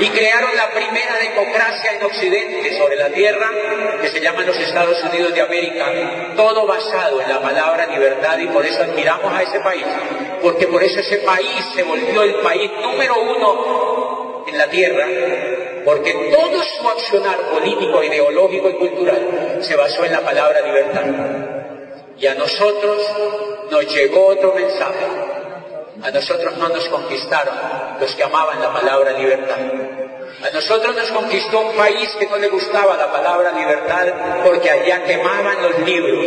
y 0.00 0.08
crearon 0.08 0.56
la 0.56 0.70
primera 0.72 1.16
democracia 1.16 1.92
en 1.92 2.04
Occidente 2.04 2.76
sobre 2.76 2.96
la 2.96 3.08
tierra 3.10 3.48
que 4.02 4.08
se 4.08 4.20
llama 4.20 4.42
los 4.42 4.56
Estados 4.56 5.00
Unidos 5.04 5.32
de 5.32 5.42
América, 5.42 5.86
todo 6.34 6.66
basado 6.66 7.22
en 7.22 7.28
la 7.28 7.40
palabra 7.40 7.86
libertad 7.86 8.36
y 8.40 8.48
por 8.48 8.66
eso 8.66 8.82
admiramos 8.82 9.32
a 9.32 9.42
ese 9.42 9.60
país, 9.60 9.86
porque 10.42 10.66
por 10.66 10.82
eso 10.82 10.98
ese 10.98 11.18
país 11.18 11.64
se 11.72 11.84
volvió 11.84 12.24
el 12.24 12.34
país 12.34 12.72
número 12.82 13.20
uno 13.20 13.95
en 14.46 14.58
la 14.58 14.68
tierra, 14.68 15.06
porque 15.84 16.12
todo 16.12 16.62
su 16.62 16.88
accionar 16.88 17.38
político, 17.50 18.02
ideológico 18.02 18.70
y 18.70 18.74
cultural 18.74 19.58
se 19.60 19.76
basó 19.76 20.04
en 20.04 20.12
la 20.12 20.20
palabra 20.20 20.60
libertad. 20.60 21.04
Y 22.18 22.26
a 22.26 22.34
nosotros 22.34 23.02
nos 23.70 23.94
llegó 23.94 24.26
otro 24.28 24.54
mensaje. 24.54 25.06
A 26.02 26.10
nosotros 26.10 26.56
no 26.58 26.68
nos 26.68 26.88
conquistaron 26.88 27.54
los 28.00 28.14
que 28.14 28.22
amaban 28.22 28.60
la 28.60 28.72
palabra 28.72 29.12
libertad. 29.12 29.58
A 30.42 30.50
nosotros 30.50 30.94
nos 30.94 31.10
conquistó 31.10 31.60
un 31.60 31.76
país 31.76 32.08
que 32.18 32.26
no 32.26 32.36
le 32.36 32.48
gustaba 32.48 32.96
la 32.96 33.10
palabra 33.10 33.52
libertad 33.52 34.42
porque 34.44 34.70
allá 34.70 35.04
quemaban 35.04 35.62
los 35.62 35.78
libros 35.80 36.26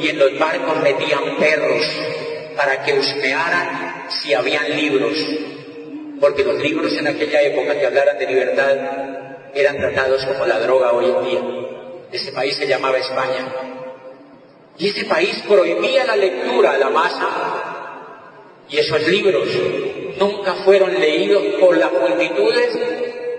y 0.00 0.08
en 0.08 0.18
los 0.18 0.38
barcos 0.38 0.76
metían 0.82 1.36
perros 1.36 1.82
para 2.56 2.82
que 2.82 2.94
husmearan 2.94 4.06
si 4.08 4.34
habían 4.34 4.76
libros. 4.76 5.16
Porque 6.20 6.44
los 6.44 6.62
libros 6.62 6.92
en 6.96 7.08
aquella 7.08 7.42
época 7.42 7.78
que 7.78 7.86
hablaran 7.86 8.18
de 8.18 8.26
libertad 8.26 8.76
eran 9.54 9.76
tratados 9.76 10.24
como 10.26 10.46
la 10.46 10.60
droga 10.60 10.92
hoy 10.92 11.06
en 11.06 11.24
día. 11.24 11.40
Ese 12.12 12.32
país 12.32 12.56
se 12.56 12.66
llamaba 12.66 12.98
España. 12.98 13.52
Y 14.78 14.88
ese 14.88 15.04
país 15.04 15.42
prohibía 15.48 16.04
la 16.04 16.16
lectura 16.16 16.72
a 16.72 16.78
la 16.78 16.90
masa 16.90 17.74
y 18.68 18.78
esos 18.78 19.06
libros 19.06 19.48
nunca 20.18 20.54
fueron 20.64 20.98
leídos 20.98 21.42
por 21.60 21.76
las 21.76 21.92
multitudes 21.92 22.76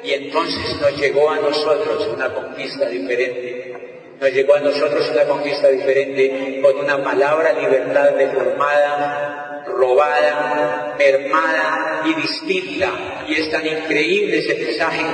y 0.03 0.13
entonces 0.13 0.79
nos 0.79 0.96
llegó 0.98 1.29
a 1.29 1.39
nosotros 1.39 2.08
una 2.13 2.34
conquista 2.34 2.88
diferente. 2.88 3.75
Nos 4.20 4.32
llegó 4.32 4.56
a 4.56 4.60
nosotros 4.60 5.10
una 5.12 5.26
conquista 5.26 5.68
diferente 5.70 6.60
con 6.62 6.78
una 6.78 7.04
palabra 7.04 7.54
libertad 7.54 8.12
deformada, 8.12 9.64
robada, 9.68 10.96
mermada 10.98 12.04
y 12.06 12.14
distinta. 12.14 12.92
Y 13.28 13.36
es 13.36 13.52
tan 13.52 13.66
increíble 13.66 14.40
ese 14.40 14.56
mensaje 14.56 15.06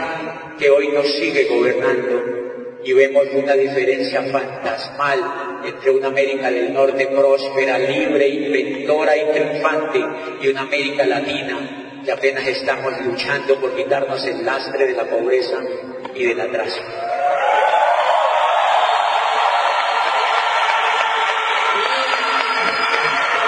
que 0.60 0.70
hoy 0.70 0.90
nos 0.90 1.06
sigue 1.16 1.46
gobernando 1.46 2.42
y 2.84 2.94
vemos 2.94 3.28
una 3.34 3.54
diferencia 3.54 4.22
fantasmal 4.24 5.20
entre 5.66 5.92
una 5.92 6.08
América 6.08 6.50
del 6.50 6.74
Norte 6.74 7.08
próspera, 7.08 7.78
libre, 7.78 8.28
inventora 8.28 9.16
y 9.16 9.32
triunfante 9.32 10.00
y 10.42 10.48
una 10.48 10.62
América 10.62 11.06
Latina 11.06 11.82
que 12.04 12.12
apenas 12.12 12.48
estamos 12.48 12.94
luchando 13.06 13.60
por 13.60 13.76
quitarnos 13.76 14.26
el 14.26 14.44
lastre 14.44 14.88
de 14.88 14.94
la 14.94 15.06
pobreza 15.06 15.60
y 16.16 16.26
del 16.26 16.42
atraso. 16.42 16.82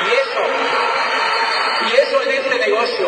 Y 0.04 0.12
eso, 0.14 0.44
y 1.90 1.96
eso 2.00 2.22
en 2.22 2.30
este 2.30 2.60
negocio, 2.60 3.08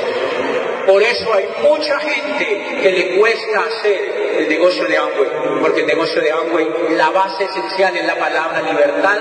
por 0.95 1.03
eso 1.03 1.33
hay 1.33 1.45
mucha 1.61 1.99
gente 1.99 2.79
que 2.81 2.89
le 2.89 3.17
cuesta 3.17 3.65
hacer 3.65 4.37
el 4.39 4.47
negocio 4.47 4.85
de 4.85 4.95
Amway, 4.95 5.29
porque 5.59 5.81
el 5.81 5.87
negocio 5.87 6.21
de 6.21 6.31
Amway, 6.31 6.67
la 6.91 7.09
base 7.09 7.43
esencial 7.43 7.97
es 7.97 8.05
la 8.05 8.17
palabra 8.17 8.61
libertad 8.61 9.17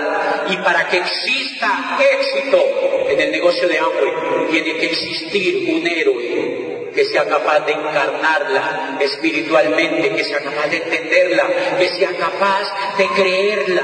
y 0.47 0.55
para 0.59 0.87
que 0.87 0.99
exista 0.99 1.97
éxito 1.99 2.63
en 3.09 3.19
el 3.19 3.29
negocio 3.29 3.67
de 3.67 3.77
Amway, 3.77 4.47
tiene 4.51 4.77
que 4.77 4.85
existir 4.85 5.75
un 5.75 5.85
héroe 5.85 6.91
que 6.95 7.03
sea 7.03 7.27
capaz 7.27 7.65
de 7.65 7.73
encarnarla 7.73 8.97
espiritualmente, 9.01 10.15
que 10.15 10.23
sea 10.23 10.39
capaz 10.39 10.67
de 10.69 10.77
entenderla, 10.77 11.43
que 11.77 11.89
sea 11.89 12.11
capaz 12.17 12.97
de 12.97 13.07
creerla, 13.09 13.83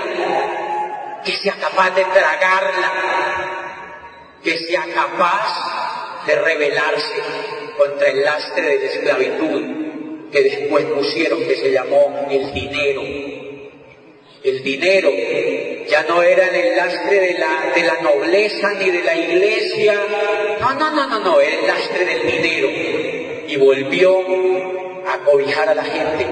que 1.25 1.31
sea 1.33 1.55
capaz 1.55 1.89
de 1.89 2.05
tragarla. 2.05 3.57
que 4.41 4.57
sea 4.57 4.85
capaz 4.91 6.25
de 6.25 6.35
rebelarse 6.35 7.60
contra 7.77 8.09
el 8.09 8.21
lastre 8.21 8.61
de 8.61 8.79
la 8.79 8.85
esclavitud 8.85 9.61
que 10.31 10.43
después 10.43 10.85
pusieron 10.85 11.45
que 11.45 11.55
se 11.55 11.71
llamó 11.71 12.27
el 12.29 12.53
dinero. 12.53 13.01
El 14.43 14.63
dinero 14.63 15.11
ya 15.87 16.03
no 16.03 16.23
era 16.23 16.47
el 16.47 16.75
lastre 16.75 17.19
de 17.19 17.37
la, 17.37 17.73
de 17.75 17.83
la 17.83 18.01
nobleza 18.01 18.73
ni 18.79 18.89
de 18.89 19.03
la 19.03 19.15
iglesia. 19.15 19.93
No, 20.59 20.73
no, 20.73 20.91
no, 20.91 21.07
no, 21.07 21.19
no, 21.19 21.39
era 21.39 21.59
el 21.59 21.67
lastre 21.67 22.05
del 22.05 22.31
dinero. 22.31 22.69
Y 23.47 23.55
volvió 23.57 24.17
a 25.07 25.19
cobijar 25.25 25.69
a 25.69 25.75
la 25.75 25.83
gente. 25.83 26.25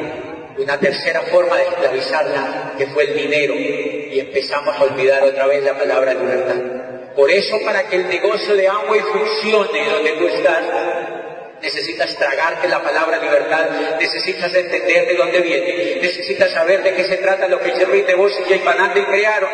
Una 0.57 0.79
tercera 0.79 1.21
forma 1.21 1.57
de 1.57 1.63
esclavizarla, 1.63 2.73
que 2.77 2.87
fue 2.87 3.03
el 3.03 3.15
dinero. 3.15 3.53
Y 3.55 4.19
empezamos 4.19 4.75
a 4.75 4.83
olvidar 4.83 5.23
otra 5.23 5.45
vez 5.45 5.63
la 5.63 5.77
palabra 5.77 6.13
libertad. 6.13 6.55
Por 7.15 7.29
eso, 7.29 7.59
para 7.63 7.87
que 7.87 7.97
el 7.97 8.07
negocio 8.07 8.55
de 8.55 8.67
Amway 8.67 9.01
funcione 9.01 9.89
donde 9.89 10.11
tú 10.13 10.27
estás, 10.27 10.63
Necesitas 11.61 12.15
tragarte 12.15 12.69
la 12.69 12.81
palabra 12.81 13.17
libertad, 13.17 13.69
necesitas 13.99 14.53
entender 14.53 15.07
de 15.07 15.15
dónde 15.15 15.41
viene, 15.41 15.99
necesitas 16.01 16.51
saber 16.51 16.81
de 16.83 16.93
qué 16.95 17.03
se 17.03 17.17
trata 17.17 17.49
lo 17.49 17.59
que 17.59 17.71
Jerry 17.71 18.03
de 18.03 18.15
vos 18.15 18.31
y 18.39 18.49
Jay 18.49 18.59
Panante 18.59 19.05
crearon. 19.05 19.49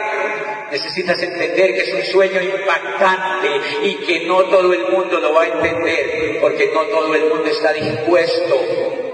Necesitas 0.71 1.21
entender 1.21 1.73
que 1.73 1.81
es 1.81 1.93
un 1.93 2.03
sueño 2.03 2.41
impactante 2.41 3.49
y 3.83 3.95
que 4.05 4.25
no 4.27 4.43
todo 4.45 4.71
el 4.73 4.87
mundo 4.89 5.19
lo 5.19 5.33
va 5.33 5.43
a 5.43 5.47
entender, 5.47 6.39
porque 6.41 6.69
no 6.73 6.83
todo 6.83 7.15
el 7.15 7.25
mundo 7.25 7.49
está 7.49 7.73
dispuesto 7.73 8.59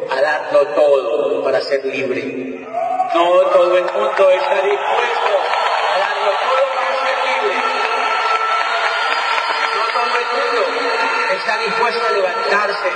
a 0.09 0.21
darlo 0.21 0.67
todo 0.75 1.43
para 1.43 1.61
ser 1.61 1.85
libre. 1.85 2.21
No 3.13 3.41
todo 3.53 3.77
el 3.77 3.83
mundo 3.83 4.29
está 4.31 4.55
dispuesto 4.55 5.31
a 5.93 5.99
darlo 5.99 6.31
todo 6.43 6.63
para 6.75 6.91
ser 7.03 7.17
libre. 7.27 7.55
No 9.75 9.83
todo 9.93 10.17
el 10.19 10.25
mundo 10.35 10.61
está 11.33 11.50
dispuesto 11.65 12.07
a 12.07 12.11
levantarse. 12.11 12.89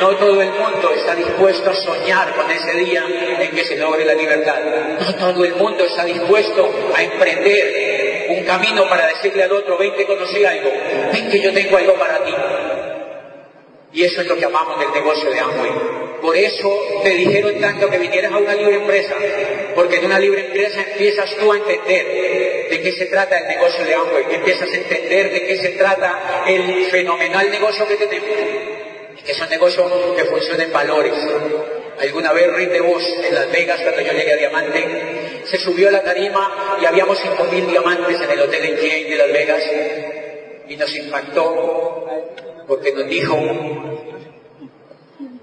No 0.00 0.10
todo 0.16 0.42
el 0.42 0.50
mundo 0.50 0.92
está 0.94 1.14
dispuesto 1.14 1.70
a 1.70 1.74
soñar 1.74 2.34
con 2.34 2.50
ese 2.50 2.72
día 2.74 3.04
en 3.40 3.50
que 3.52 3.64
se 3.64 3.76
logre 3.76 4.04
la 4.04 4.14
libertad. 4.14 4.60
No 4.98 5.14
todo 5.14 5.44
el 5.44 5.54
mundo 5.54 5.84
está 5.84 6.04
dispuesto 6.04 6.90
a 6.94 7.02
emprender 7.02 8.26
un 8.28 8.44
camino 8.44 8.88
para 8.88 9.06
decirle 9.08 9.44
al 9.44 9.52
otro, 9.52 9.78
ven 9.78 9.94
que 9.94 10.04
conocí 10.04 10.44
algo, 10.44 10.70
ven 11.12 11.30
que 11.30 11.40
yo 11.40 11.52
tengo 11.52 11.76
algo 11.76 11.94
para 11.94 12.24
ti. 12.24 12.34
Y 13.94 14.02
eso 14.02 14.22
es 14.22 14.26
lo 14.26 14.36
que 14.36 14.44
amamos 14.44 14.78
del 14.80 14.90
negocio 14.90 15.30
de 15.30 15.38
Amway. 15.38 15.70
Por 16.20 16.36
eso 16.36 17.00
te 17.04 17.10
dijeron 17.10 17.60
tanto 17.60 17.88
que 17.88 17.98
vinieras 17.98 18.32
a 18.32 18.38
una 18.38 18.54
libre 18.54 18.76
empresa, 18.76 19.14
porque 19.74 19.98
en 19.98 20.06
una 20.06 20.18
libre 20.18 20.46
empresa 20.46 20.84
empiezas 20.90 21.36
tú 21.36 21.52
a 21.52 21.56
entender 21.56 22.68
de 22.70 22.80
qué 22.82 22.92
se 22.92 23.06
trata 23.06 23.38
el 23.38 23.46
negocio 23.46 23.84
de 23.84 23.94
Amway, 23.94 24.24
empiezas 24.30 24.68
a 24.68 24.74
entender 24.74 25.30
de 25.30 25.46
qué 25.46 25.56
se 25.58 25.68
trata 25.70 26.44
el 26.48 26.86
fenomenal 26.86 27.48
negocio 27.50 27.86
que 27.86 27.96
tenemos, 27.96 28.28
que 29.24 29.32
es 29.32 29.40
un 29.40 29.48
negocio 29.48 30.16
que 30.16 30.24
funciona 30.24 30.64
en 30.64 30.72
valores. 30.72 31.14
Alguna 32.00 32.32
vez 32.32 32.52
Rick 32.52 32.70
de 32.70 32.80
Vos 32.80 33.02
en 33.22 33.34
Las 33.34 33.52
Vegas, 33.52 33.80
cuando 33.82 34.00
yo 34.00 34.12
llegué 34.12 34.32
a 34.32 34.36
Diamante, 34.36 35.44
se 35.44 35.58
subió 35.58 35.88
a 35.88 35.92
la 35.92 36.02
tarima 36.02 36.78
y 36.82 36.84
habíamos 36.84 37.22
5.000 37.22 37.66
diamantes 37.66 38.20
en 38.20 38.30
el 38.30 38.40
Hotel 38.40 38.64
Engine 38.64 39.10
de 39.10 39.16
Las 39.16 39.32
Vegas 39.32 39.62
y 40.68 40.76
nos 40.76 40.96
impactó 40.96 42.06
porque 42.66 42.92
nos 42.92 43.06
dijo, 43.08 43.36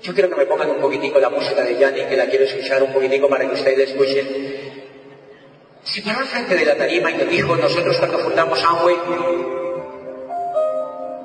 yo 0.02 0.14
quiero 0.14 0.30
que 0.30 0.36
me 0.36 0.46
pongan 0.46 0.72
un 0.72 0.82
poquitico 0.82 1.20
la 1.20 1.30
música 1.30 1.64
de 1.64 1.78
Yanni, 1.78 2.06
que 2.06 2.18
la 2.18 2.26
quiero 2.26 2.46
escuchar 2.46 2.82
un 2.82 2.92
poquitico 2.92 3.30
para 3.30 3.48
que 3.48 3.54
ustedes 3.54 3.78
la 3.78 3.84
escuchen. 3.84 4.82
Se 5.84 6.02
paró 6.02 6.20
al 6.20 6.28
frente 6.28 6.56
de 6.56 6.66
la 6.66 6.76
tarima 6.76 7.12
y 7.12 7.16
nos 7.16 7.30
dijo, 7.30 7.56
nosotros 7.56 7.98
cuando 7.98 8.20
fundamos 8.20 8.64
Amway, 8.64 8.96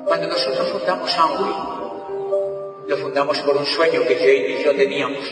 cuando 0.05 0.27
nosotros 0.27 0.71
fundamos 0.71 1.17
Amway, 1.17 1.77
lo 2.87 2.97
fundamos 2.97 3.39
por 3.39 3.57
un 3.57 3.65
sueño 3.65 4.01
que 4.07 4.15
Jane 4.15 4.59
y 4.59 4.63
yo 4.63 4.75
teníamos. 4.75 5.25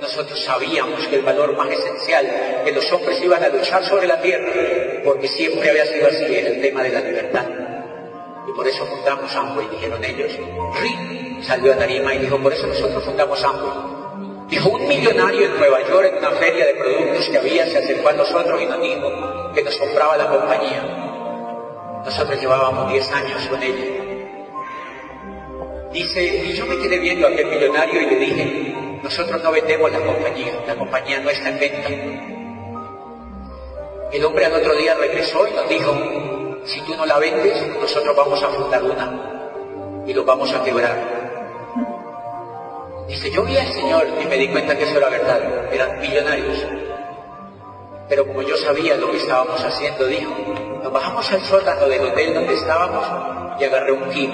Nosotros 0.00 0.44
sabíamos 0.44 1.06
que 1.08 1.16
el 1.16 1.22
valor 1.22 1.56
más 1.56 1.70
esencial, 1.70 2.62
que 2.64 2.72
los 2.72 2.92
hombres 2.92 3.20
iban 3.22 3.42
a 3.42 3.48
luchar 3.48 3.84
sobre 3.84 4.06
la 4.06 4.20
tierra, 4.20 4.52
porque 5.04 5.26
siempre 5.28 5.70
había 5.70 5.86
sido 5.86 6.06
así, 6.06 6.24
era 6.24 6.50
el 6.50 6.60
tema 6.60 6.82
de 6.82 6.90
la 6.90 7.00
libertad. 7.00 7.46
Y 8.48 8.52
por 8.52 8.66
eso 8.66 8.86
fundamos 8.86 9.34
Amway, 9.34 9.68
dijeron 9.68 10.02
ellos. 10.02 10.32
Rick 10.80 11.42
salió 11.42 11.72
a 11.72 11.76
Tarima 11.76 12.14
y 12.14 12.18
dijo, 12.18 12.38
por 12.38 12.52
eso 12.52 12.66
nosotros 12.66 13.04
fundamos 13.04 13.44
Amway. 13.44 13.98
Dijo, 14.48 14.70
un 14.70 14.88
millonario 14.88 15.44
en 15.44 15.58
Nueva 15.58 15.86
York 15.86 16.10
en 16.10 16.18
una 16.18 16.30
feria 16.32 16.66
de 16.66 16.74
productos 16.74 17.28
que 17.28 17.36
había 17.36 17.66
se 17.66 17.78
acercó 17.78 18.08
a 18.08 18.12
nosotros 18.12 18.62
y 18.62 18.66
nos 18.66 18.80
dijo 18.80 19.52
que 19.52 19.62
nos 19.62 19.76
compraba 19.76 20.16
la 20.16 20.28
compañía. 20.28 20.82
Nosotros 22.04 22.40
llevábamos 22.40 22.90
10 22.90 23.12
años 23.12 23.46
con 23.48 23.62
ella. 23.62 23.84
Dice, 25.92 26.44
y 26.46 26.52
yo 26.54 26.64
me 26.64 26.78
quedé 26.78 26.98
viendo 26.98 27.26
a 27.26 27.30
aquel 27.30 27.46
millonario 27.46 28.00
y 28.00 28.06
le 28.06 28.16
dije, 28.16 28.74
nosotros 29.02 29.42
no 29.42 29.52
vendemos 29.52 29.92
la 29.92 30.00
compañía, 30.00 30.52
la 30.66 30.74
compañía 30.76 31.20
no 31.20 31.28
está 31.28 31.50
en 31.50 31.58
venta. 31.58 31.88
El 34.12 34.24
hombre 34.24 34.46
al 34.46 34.54
otro 34.54 34.74
día 34.76 34.94
regresó 34.94 35.46
y 35.46 35.52
nos 35.52 35.68
dijo, 35.68 35.92
si 36.64 36.80
tú 36.82 36.94
no 36.96 37.06
la 37.06 37.18
vendes, 37.18 37.66
nosotros 37.80 38.16
vamos 38.16 38.42
a 38.42 38.48
fundar 38.48 38.82
una 38.82 40.02
y 40.06 40.12
lo 40.12 40.24
vamos 40.24 40.52
a 40.52 40.62
quebrar. 40.62 41.18
Dice, 43.08 43.30
yo 43.30 43.42
vi 43.42 43.56
al 43.56 43.72
Señor 43.72 44.06
y 44.22 44.26
me 44.26 44.36
di 44.36 44.48
cuenta 44.48 44.76
que 44.76 44.84
eso 44.84 44.98
era 44.98 45.08
verdad, 45.08 45.72
eran 45.72 46.00
millonarios. 46.00 46.66
Pero 48.08 48.26
como 48.26 48.42
yo 48.42 48.56
sabía 48.56 48.96
lo 48.96 49.10
que 49.10 49.18
estábamos 49.18 49.62
haciendo, 49.62 50.06
dijo, 50.06 50.34
nos 50.82 50.92
bajamos 50.92 51.30
al 51.32 51.40
sótano 51.42 51.88
del 51.88 52.02
hotel 52.02 52.34
donde 52.34 52.54
estábamos 52.54 53.60
y 53.60 53.64
agarré 53.64 53.92
un 53.92 54.08
kit, 54.10 54.30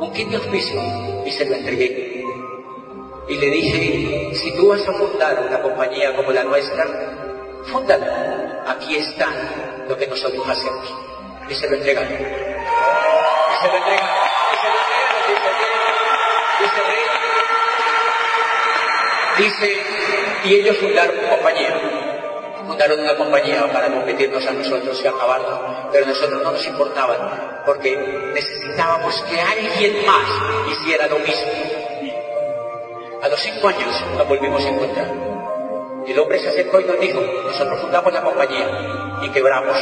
un 0.00 0.12
kit 0.12 0.28
de 0.28 0.36
auspicio 0.36 0.80
y 1.24 1.30
se 1.30 1.44
lo 1.44 1.56
entregué. 1.56 2.24
Y 3.28 3.36
le 3.36 3.46
dije, 3.46 4.34
si 4.34 4.52
tú 4.56 4.68
vas 4.68 4.86
a 4.88 4.92
fundar 4.92 5.46
una 5.46 5.62
compañía 5.62 6.16
como 6.16 6.32
la 6.32 6.42
nuestra, 6.44 7.29
fúndala. 7.66 8.64
Aquí 8.66 8.96
está 8.96 9.28
lo 9.88 9.96
que 9.96 10.06
nosotros 10.06 10.48
hacemos. 10.48 10.94
Y 11.48 11.54
se 11.54 11.68
lo 11.68 11.76
entregan. 11.76 12.04
Y 12.04 12.08
se 12.08 13.68
lo 13.68 13.76
entregan. 13.76 14.08
Y 14.52 14.56
se 14.56 14.68
lo 14.68 14.76
entregan. 14.76 15.10
Dice, 19.38 19.66
dice, 19.66 19.82
y 20.44 20.54
ellos 20.54 20.76
fundaron 20.78 21.18
una 21.18 21.30
compañía. 21.30 21.80
Fundaron 22.66 23.00
una 23.00 23.16
compañía 23.16 23.72
para 23.72 23.88
competirnos 23.88 24.46
a 24.46 24.52
nosotros 24.52 25.00
y 25.02 25.06
acabarnos. 25.06 25.60
Pero 25.92 26.04
a 26.04 26.08
nosotros 26.08 26.42
no 26.42 26.52
nos 26.52 26.66
importaban, 26.66 27.62
porque 27.66 27.96
necesitábamos 28.34 29.20
que 29.22 29.40
alguien 29.40 30.06
más 30.06 30.28
hiciera 30.70 31.06
lo 31.08 31.18
mismo. 31.18 31.50
A 33.22 33.28
los 33.28 33.40
cinco 33.40 33.68
años 33.68 34.06
nos 34.16 34.28
volvimos 34.28 34.64
a 34.64 34.68
encontrar. 34.68 35.29
El 36.10 36.18
hombre 36.18 36.40
se 36.40 36.48
acercó 36.48 36.80
y 36.80 36.84
nos 36.86 36.98
dijo, 36.98 37.20
nosotros 37.20 37.80
fundamos 37.82 38.12
la 38.12 38.22
compañía 38.22 38.66
y 39.22 39.28
quebramos. 39.28 39.76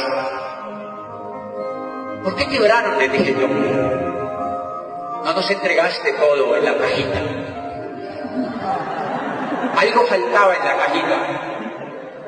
¿Por 2.23 2.35
qué 2.35 2.47
quebraron? 2.47 2.99
Le 2.99 3.09
dije 3.09 3.33
yo. 3.33 3.47
No 3.47 5.33
nos 5.33 5.49
entregaste 5.49 6.13
todo 6.13 6.55
en 6.55 6.65
la 6.65 6.77
cajita. 6.77 7.19
Algo 9.75 10.05
faltaba 10.05 10.55
en 10.55 10.65
la 10.65 10.77
cajita. 10.77 11.17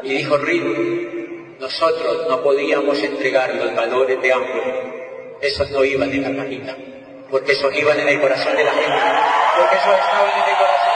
Y 0.02 0.16
dijo 0.16 0.36
Rick, 0.40 1.60
nosotros 1.60 2.26
no 2.28 2.42
podíamos 2.42 2.98
entregar 3.04 3.54
los 3.54 3.76
valores 3.76 4.20
de 4.20 4.34
ambos. 4.34 4.66
Esos 5.42 5.70
no 5.70 5.84
iban 5.84 6.10
en 6.10 6.24
la 6.24 6.44
cajita. 6.44 6.76
Porque 7.30 7.52
esos 7.52 7.72
iban 7.78 8.00
en 8.00 8.10
el 8.10 8.20
corazón 8.20 8.56
de 8.56 8.64
la 8.64 8.72
gente. 8.72 9.00
Porque 9.60 9.76
esos 9.76 9.94
estaban 9.94 10.32
en 10.32 10.50
el 10.50 10.58
corazón 10.58 10.91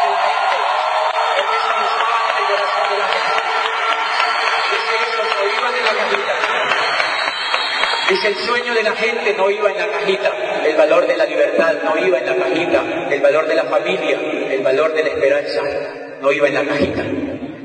Dice, 8.15 8.29
el 8.29 8.35
sueño 8.35 8.73
de 8.73 8.81
la 8.83 8.95
gente 8.95 9.33
no 9.33 9.51
iba 9.51 9.69
en 9.69 9.77
la 9.77 9.87
cajita, 9.89 10.31
el 10.65 10.77
valor 10.77 11.05
de 11.05 11.17
la 11.17 11.25
libertad 11.25 11.73
no 11.83 11.97
iba 11.97 12.17
en 12.17 12.25
la 12.25 12.35
cajita, 12.37 13.07
el 13.11 13.19
valor 13.19 13.45
de 13.45 13.55
la 13.55 13.65
familia, 13.65 14.17
el 14.51 14.63
valor 14.63 14.93
de 14.93 15.03
la 15.03 15.09
esperanza 15.09 15.61
no 16.21 16.31
iba 16.31 16.47
en 16.47 16.53
la 16.53 16.63
cajita. 16.63 17.03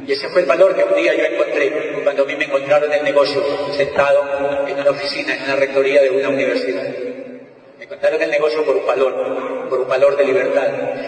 Y 0.05 0.11
ese 0.11 0.29
fue 0.31 0.41
el 0.41 0.49
valor 0.49 0.75
que 0.75 0.83
un 0.83 0.97
día 0.97 1.15
yo 1.15 1.25
encontré 1.25 2.01
cuando 2.03 2.25
a 2.25 2.27
mí 2.27 2.35
me 2.35 2.47
encontraron 2.47 2.93
en 2.93 2.99
el 2.99 3.05
negocio, 3.05 3.41
sentado 3.77 4.67
en 4.67 4.81
una 4.81 4.91
oficina, 4.91 5.37
en 5.37 5.45
una 5.45 5.55
rectoría 5.55 6.03
de 6.03 6.11
una 6.11 6.31
universidad. 6.31 6.83
Me 7.79 7.87
contaron 7.87 8.21
el 8.21 8.31
negocio 8.31 8.65
por 8.65 8.75
un 8.75 8.87
valor, 8.87 9.69
por 9.69 9.81
un 9.83 9.89
valor 9.89 10.17
de 10.17 10.25
libertad. 10.25 10.67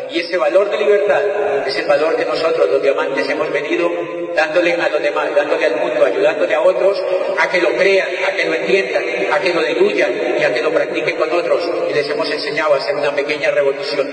Y 0.08 0.20
ese 0.20 0.36
valor 0.36 0.70
de 0.70 0.78
libertad 0.78 1.20
es 1.66 1.76
el 1.78 1.86
valor 1.86 2.14
que 2.14 2.26
nosotros, 2.26 2.70
los 2.70 2.80
diamantes, 2.80 3.28
hemos 3.28 3.50
venido 3.50 3.90
dándole 4.34 4.72
a 4.74 4.88
los 4.88 5.02
demás, 5.02 5.34
dándole 5.34 5.66
al 5.66 5.76
mundo, 5.76 6.04
ayudándole 6.04 6.54
a 6.54 6.60
otros 6.60 7.02
a 7.38 7.50
que 7.50 7.60
lo 7.60 7.70
crean, 7.76 8.08
a 8.26 8.36
que 8.36 8.44
lo 8.44 8.54
entiendan, 8.54 9.04
a 9.32 9.40
que 9.40 9.54
lo 9.54 9.62
diluyan 9.62 10.12
y 10.38 10.44
a 10.44 10.54
que 10.54 10.62
lo 10.62 10.72
practiquen 10.72 11.16
con 11.16 11.30
otros. 11.30 11.68
Y 11.90 11.94
les 11.94 12.08
hemos 12.08 12.30
enseñado 12.30 12.74
a 12.74 12.78
hacer 12.78 12.94
una 12.94 13.14
pequeña 13.14 13.50
revolución. 13.50 14.08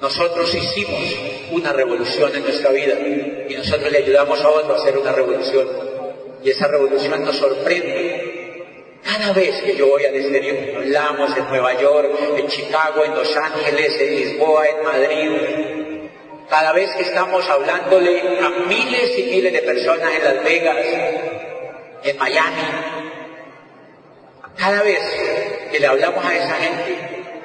Nosotros 0.00 0.54
hicimos 0.54 1.16
una 1.52 1.72
revolución 1.72 2.34
en 2.34 2.42
nuestra 2.42 2.70
vida 2.70 2.94
y 3.48 3.54
nosotros 3.54 3.90
le 3.90 3.98
ayudamos 3.98 4.40
a 4.40 4.48
otros 4.48 4.78
a 4.78 4.82
hacer 4.82 4.98
una 4.98 5.12
revolución. 5.12 5.68
Y 6.42 6.50
esa 6.50 6.68
revolución 6.68 7.24
nos 7.24 7.36
sorprende 7.36 8.36
Cada 9.02 9.32
vez 9.32 9.62
que 9.62 9.76
yo 9.76 9.86
voy 9.86 10.04
al 10.04 10.14
exterior, 10.16 10.56
hablamos 10.76 11.36
en 11.36 11.48
Nueva 11.48 11.80
York, 11.80 12.10
en 12.36 12.46
Chicago, 12.48 13.04
en 13.04 13.14
Los 13.14 13.36
Ángeles, 13.36 14.00
en 14.00 14.16
Lisboa, 14.16 14.66
en 14.66 14.82
Madrid, 14.82 15.85
cada 16.48 16.72
vez 16.72 16.90
que 16.96 17.02
estamos 17.02 17.48
hablándole 17.48 18.38
a 18.40 18.50
miles 18.66 19.18
y 19.18 19.22
miles 19.24 19.52
de 19.52 19.62
personas 19.62 20.10
en 20.14 20.24
Las 20.24 20.44
Vegas, 20.44 20.76
en 22.04 22.16
Miami, 22.18 22.62
cada 24.56 24.82
vez 24.82 25.00
que 25.70 25.80
le 25.80 25.86
hablamos 25.86 26.24
a 26.24 26.36
esa 26.36 26.54
gente, 26.54 26.98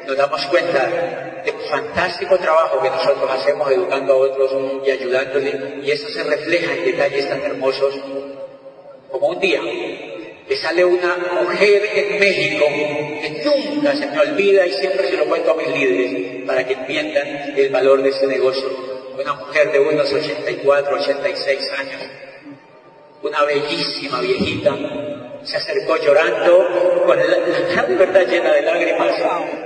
nos 0.08 0.18
damos 0.18 0.46
cuenta 0.48 1.42
del 1.44 1.56
fantástico 1.70 2.38
trabajo 2.38 2.82
que 2.82 2.90
nosotros 2.90 3.30
hacemos 3.32 3.70
educando 3.72 4.14
a 4.14 4.18
otros 4.18 4.52
y 4.86 4.92
ayudándole, 4.92 5.82
y 5.84 5.92
eso 5.92 6.08
se 6.10 6.24
refleja 6.24 6.74
en 6.74 6.86
detalles 6.86 7.28
tan 7.28 7.42
hermosos 7.42 7.96
como 9.12 9.28
un 9.28 9.40
día 9.40 9.62
que 10.48 10.58
sale 10.58 10.84
una 10.84 11.16
mujer 11.44 11.90
en 11.94 12.20
México 12.20 12.66
que 12.68 13.44
nunca 13.46 13.96
se 13.96 14.08
me 14.08 14.20
olvida 14.20 14.66
y 14.66 14.74
siempre 14.74 15.10
se 15.10 15.18
lo 15.18 15.26
cuento 15.26 15.52
a 15.52 15.56
mis 15.56 15.68
líderes 15.68 16.46
para 16.46 16.66
que 16.66 16.74
entiendan 16.74 17.54
el 17.58 17.70
valor 17.70 18.02
de 18.02 18.10
ese 18.10 18.28
negocio. 18.28 18.91
Una 19.20 19.34
mujer 19.34 19.72
de 19.72 19.80
unos 19.80 20.12
84, 20.12 20.96
86 20.96 21.72
años, 21.78 22.02
una 23.22 23.44
bellísima 23.44 24.22
viejita, 24.22 24.76
se 25.44 25.58
acercó 25.58 25.98
llorando 25.98 27.04
con 27.06 27.18
la, 27.18 27.84
de 27.84 27.96
verdad 27.96 28.28
llena 28.28 28.54
de 28.54 28.62
lágrimas. 28.62 29.16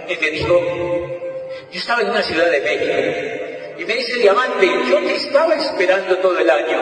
Y 0.08 0.18
me 0.18 0.32
dijo, 0.32 0.60
yo 1.72 1.80
estaba 1.80 2.02
en 2.02 2.10
una 2.10 2.24
ciudad 2.24 2.50
de 2.50 2.62
México 2.62 3.76
y 3.78 3.86
me 3.86 3.94
dice, 3.96 4.20
Diamante, 4.20 4.70
yo 4.90 4.98
te 5.00 5.16
estaba 5.16 5.56
esperando 5.56 6.18
todo 6.18 6.40
el 6.40 6.50
año. 6.50 6.82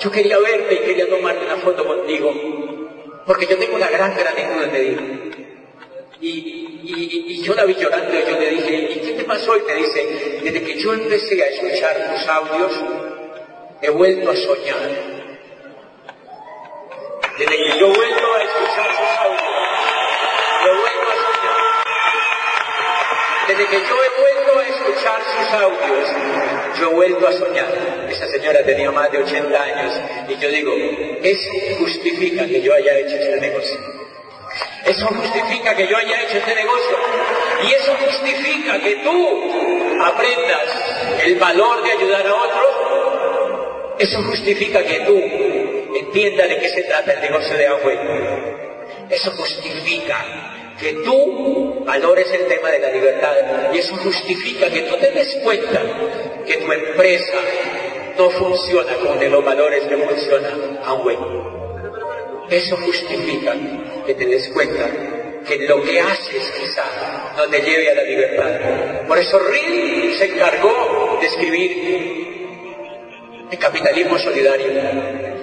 Yo 0.00 0.10
quería 0.10 0.38
verte 0.38 0.74
y 0.74 0.78
quería 0.78 1.08
tomarte 1.08 1.44
una 1.44 1.56
foto 1.58 1.84
contigo 1.86 2.32
porque 3.26 3.46
yo 3.46 3.56
tengo 3.58 3.76
una 3.76 3.88
gran 3.88 4.14
gratitud 4.14 4.62
en 4.62 4.72
medir. 4.72 5.48
Y, 6.20 6.63
y, 6.86 7.42
yo 7.42 7.54
la 7.54 7.64
vi 7.64 7.74
llorando 7.74 8.14
y 8.14 8.30
yo 8.30 8.38
le 8.38 8.50
dije, 8.50 8.88
¿y 8.90 9.00
qué 9.00 9.12
te 9.12 9.24
pasó? 9.24 9.56
Y 9.56 9.62
me 9.62 9.74
dice, 9.74 10.40
desde 10.42 10.62
que 10.62 10.80
yo 10.80 10.92
empecé 10.92 11.42
a 11.42 11.46
escuchar 11.48 12.10
tus 12.10 12.28
audios, 12.28 12.72
he 13.80 13.90
vuelto 13.90 14.30
a 14.30 14.36
soñar. 14.36 14.76
Desde 17.38 17.56
que 17.56 17.78
yo 17.78 17.86
he 17.86 17.96
vuelto 17.96 18.34
a 18.34 18.42
escuchar 18.42 18.88
tus 18.88 19.18
audios, 19.18 19.42
he 20.64 20.68
vuelto 20.68 21.10
a 21.10 21.16
soñar. 21.16 21.64
Desde 23.48 23.66
que 23.66 23.76
yo 23.76 23.96
he 24.04 24.20
vuelto 24.20 24.58
a 24.58 24.66
escuchar 24.66 25.22
sus 25.22 25.52
audios, 25.54 26.08
yo 26.78 26.90
he 26.90 26.94
vuelto 26.94 27.26
a 27.26 27.32
soñar. 27.32 28.06
Esa 28.08 28.28
señora 28.28 28.62
tenía 28.64 28.90
más 28.90 29.10
de 29.10 29.18
80 29.18 29.62
años 29.62 30.00
y 30.28 30.36
yo 30.36 30.48
digo, 30.50 30.72
eso 31.22 31.50
justifica 31.78 32.46
que 32.46 32.60
yo 32.60 32.74
haya 32.74 32.98
hecho 32.98 33.16
este 33.16 33.40
negocio. 33.40 34.03
Eso 34.84 35.06
justifica 35.06 35.74
que 35.74 35.86
yo 35.86 35.96
haya 35.96 36.22
hecho 36.22 36.38
este 36.38 36.54
negocio. 36.54 36.96
Y 37.66 37.72
eso 37.72 37.96
justifica 37.96 38.78
que 38.80 38.96
tú 38.96 40.02
aprendas 40.02 41.24
el 41.24 41.36
valor 41.36 41.82
de 41.82 41.92
ayudar 41.92 42.26
a 42.26 42.34
otros. 42.34 42.66
Eso 43.98 44.22
justifica 44.24 44.82
que 44.82 45.00
tú 45.00 45.16
entiendas 45.96 46.48
de 46.48 46.58
qué 46.58 46.68
se 46.68 46.82
trata 46.82 47.12
el 47.12 47.20
negocio 47.20 47.56
de 47.56 47.66
agua. 47.66 47.92
Eso 49.08 49.30
justifica 49.32 50.24
que 50.78 50.92
tú 51.04 51.84
valores 51.86 52.30
el 52.32 52.46
tema 52.46 52.70
de 52.70 52.78
la 52.80 52.90
libertad 52.90 53.34
y 53.72 53.78
eso 53.78 53.96
justifica 53.96 54.68
que 54.68 54.82
tú 54.82 54.96
te 54.96 55.10
des 55.12 55.36
cuenta 55.42 55.80
que 56.44 56.56
tu 56.56 56.72
empresa 56.72 57.38
no 58.18 58.30
funciona 58.30 58.94
con 58.96 59.30
los 59.30 59.44
valores 59.44 59.84
que 59.84 59.96
funciona 59.96 60.80
Amway. 60.84 61.18
Eso 62.50 62.76
justifica 62.76 63.54
que 64.06 64.14
te 64.14 64.26
des 64.26 64.48
cuenta 64.50 64.88
que 65.46 65.58
lo 65.66 65.82
que 65.82 66.00
haces 66.00 66.52
quizá 66.58 67.32
no 67.36 67.48
te 67.48 67.60
lleve 67.60 67.90
a 67.90 67.94
la 67.94 68.02
libertad. 68.02 69.06
Por 69.06 69.18
eso 69.18 69.38
Reed 69.38 70.16
se 70.16 70.34
encargó 70.34 71.18
de 71.20 71.26
escribir 71.26 72.44
el 73.50 73.58
capitalismo 73.58 74.18
solidario. 74.18 74.66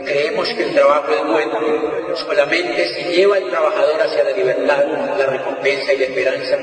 Creemos 0.06 0.50
que 0.50 0.64
el 0.64 0.74
trabajo 0.74 1.14
es 1.14 1.24
bueno 1.24 2.16
solamente 2.16 2.88
si 2.96 3.04
lleva 3.16 3.38
al 3.38 3.50
trabajador 3.50 4.02
hacia 4.02 4.24
la 4.24 4.32
libertad, 4.32 4.86
la 5.18 5.26
recompensa 5.28 5.94
y 5.94 5.98
la 5.98 6.06
esperanza. 6.06 6.58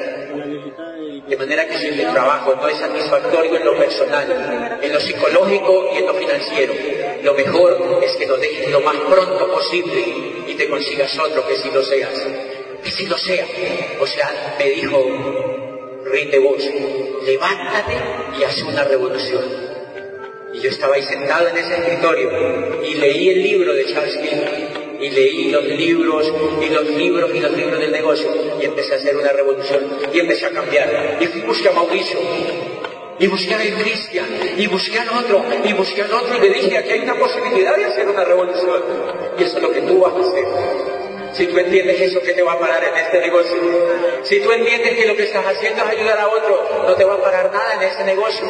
De 1.28 1.36
manera 1.36 1.66
que 1.66 1.76
si 1.76 1.88
el 1.88 2.10
trabajo 2.12 2.54
no 2.54 2.68
es 2.68 2.78
satisfactorio 2.78 3.56
en 3.56 3.64
lo 3.64 3.76
personal, 3.76 4.78
en 4.80 4.92
lo 4.92 5.00
psicológico 5.00 5.90
y 5.94 5.98
en 5.98 6.06
lo 6.06 6.14
financiero, 6.14 6.74
lo 7.22 7.34
mejor 7.34 8.00
es 8.02 8.16
que 8.16 8.26
lo 8.26 8.36
dejes 8.38 8.70
lo 8.70 8.80
más 8.80 8.96
pronto 8.96 9.52
posible 9.52 10.04
y 10.46 10.54
te 10.54 10.68
consigas 10.70 11.18
otro 11.18 11.46
que 11.46 11.56
si 11.56 11.70
lo 11.70 11.84
seas. 11.84 12.26
Que 12.82 12.90
si 12.90 13.06
lo 13.06 13.18
sea. 13.18 13.46
O 14.00 14.06
sea, 14.06 14.56
me 14.58 14.70
dijo 14.70 15.04
Rinde 16.06 16.38
vos, 16.38 16.62
levántate 17.26 17.94
y 18.38 18.44
haz 18.44 18.62
una 18.62 18.84
revolución. 18.84 19.44
Y 20.54 20.60
yo 20.60 20.70
estaba 20.70 20.94
ahí 20.94 21.02
sentado 21.02 21.48
en 21.48 21.58
ese 21.58 21.74
escritorio 21.74 22.82
y 22.82 22.94
leí 22.94 23.28
el 23.28 23.42
libro 23.42 23.74
de 23.74 23.84
Charles 23.92 24.16
King 24.16 24.77
y 25.00 25.10
leí 25.10 25.50
los 25.50 25.64
libros 25.64 26.32
y 26.60 26.68
los 26.68 26.88
libros 26.88 27.30
y 27.34 27.40
los 27.40 27.52
libros 27.52 27.80
del 27.80 27.92
negocio 27.92 28.28
y 28.60 28.64
empecé 28.64 28.94
a 28.94 28.96
hacer 28.96 29.16
una 29.16 29.32
revolución 29.32 29.98
y 30.12 30.18
empecé 30.18 30.46
a 30.46 30.50
cambiar. 30.50 31.18
Y 31.20 31.26
fui 31.26 31.40
busqué 31.42 31.68
a 31.68 31.72
Mauricio 31.72 32.18
y 33.18 33.26
busqué 33.26 33.54
a 33.54 33.58
Cristian 33.58 34.26
y 34.56 34.66
busqué 34.66 34.98
al 34.98 35.08
otro 35.08 35.44
y 35.64 35.72
busqué 35.72 36.02
al 36.02 36.12
otro 36.12 36.36
y 36.36 36.40
le 36.40 36.54
dije 36.54 36.78
aquí 36.78 36.90
hay 36.90 37.00
una 37.00 37.18
posibilidad 37.18 37.76
de 37.76 37.84
hacer 37.84 38.08
una 38.08 38.24
revolución 38.24 38.82
y 39.38 39.42
eso 39.42 39.56
es 39.56 39.62
lo 39.62 39.72
que 39.72 39.82
tú 39.82 40.00
vas 40.00 40.14
a 40.14 40.20
hacer. 40.20 40.44
Si 41.32 41.46
tú 41.46 41.58
entiendes 41.58 42.00
eso, 42.00 42.20
¿qué 42.22 42.32
te 42.32 42.42
va 42.42 42.54
a 42.54 42.58
parar 42.58 42.82
en 42.82 42.96
este 42.96 43.20
negocio? 43.20 43.56
Si 44.22 44.40
tú 44.40 44.50
entiendes 44.50 44.94
que 44.94 45.06
lo 45.06 45.14
que 45.14 45.24
estás 45.24 45.44
haciendo 45.46 45.84
es 45.84 45.90
ayudar 45.90 46.18
a 46.18 46.28
otro, 46.28 46.84
no 46.86 46.94
te 46.94 47.04
va 47.04 47.14
a 47.14 47.22
parar 47.22 47.52
nada 47.52 47.74
en 47.74 47.82
ese 47.82 48.04
negocio. 48.04 48.46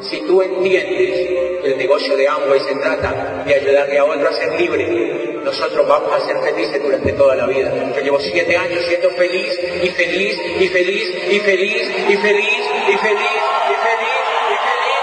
Si 0.00 0.20
tú 0.20 0.40
entiendes 0.40 0.94
que 0.94 1.60
el 1.64 1.76
negocio 1.76 2.16
de 2.16 2.28
Amway 2.28 2.60
se 2.60 2.74
trata 2.76 3.42
de 3.44 3.54
ayudarle 3.54 3.98
a 3.98 4.04
otro 4.04 4.28
a 4.28 4.32
ser 4.32 4.60
libre, 4.60 5.27
nosotros 5.44 5.86
vamos 5.86 6.12
a 6.12 6.26
ser 6.26 6.38
felices 6.38 6.82
durante 6.82 7.12
toda 7.12 7.34
la 7.36 7.46
vida. 7.46 7.72
Yo 7.96 8.00
llevo 8.00 8.20
siete 8.20 8.56
años 8.56 8.84
siendo 8.86 9.10
feliz 9.10 9.58
y 9.82 9.88
feliz 9.90 10.38
y 10.60 10.68
feliz 10.68 11.04
y 11.30 11.40
feliz 11.40 11.90
y 12.08 12.16
feliz 12.16 12.16
y 12.16 12.16
feliz 12.16 12.62
y 12.88 12.96
feliz 12.96 13.38
y 13.68 13.76
feliz 13.76 14.22
y 14.48 14.56
feliz 14.58 14.98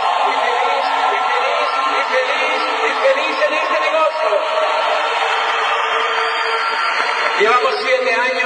y 1.92 2.04
feliz 2.14 2.62
y 2.86 2.94
feliz 3.08 3.36
en 3.48 3.54
este 3.54 3.78
negocio. 3.82 4.32
Llevamos 7.40 7.74
siete 7.84 8.12
años 8.14 8.46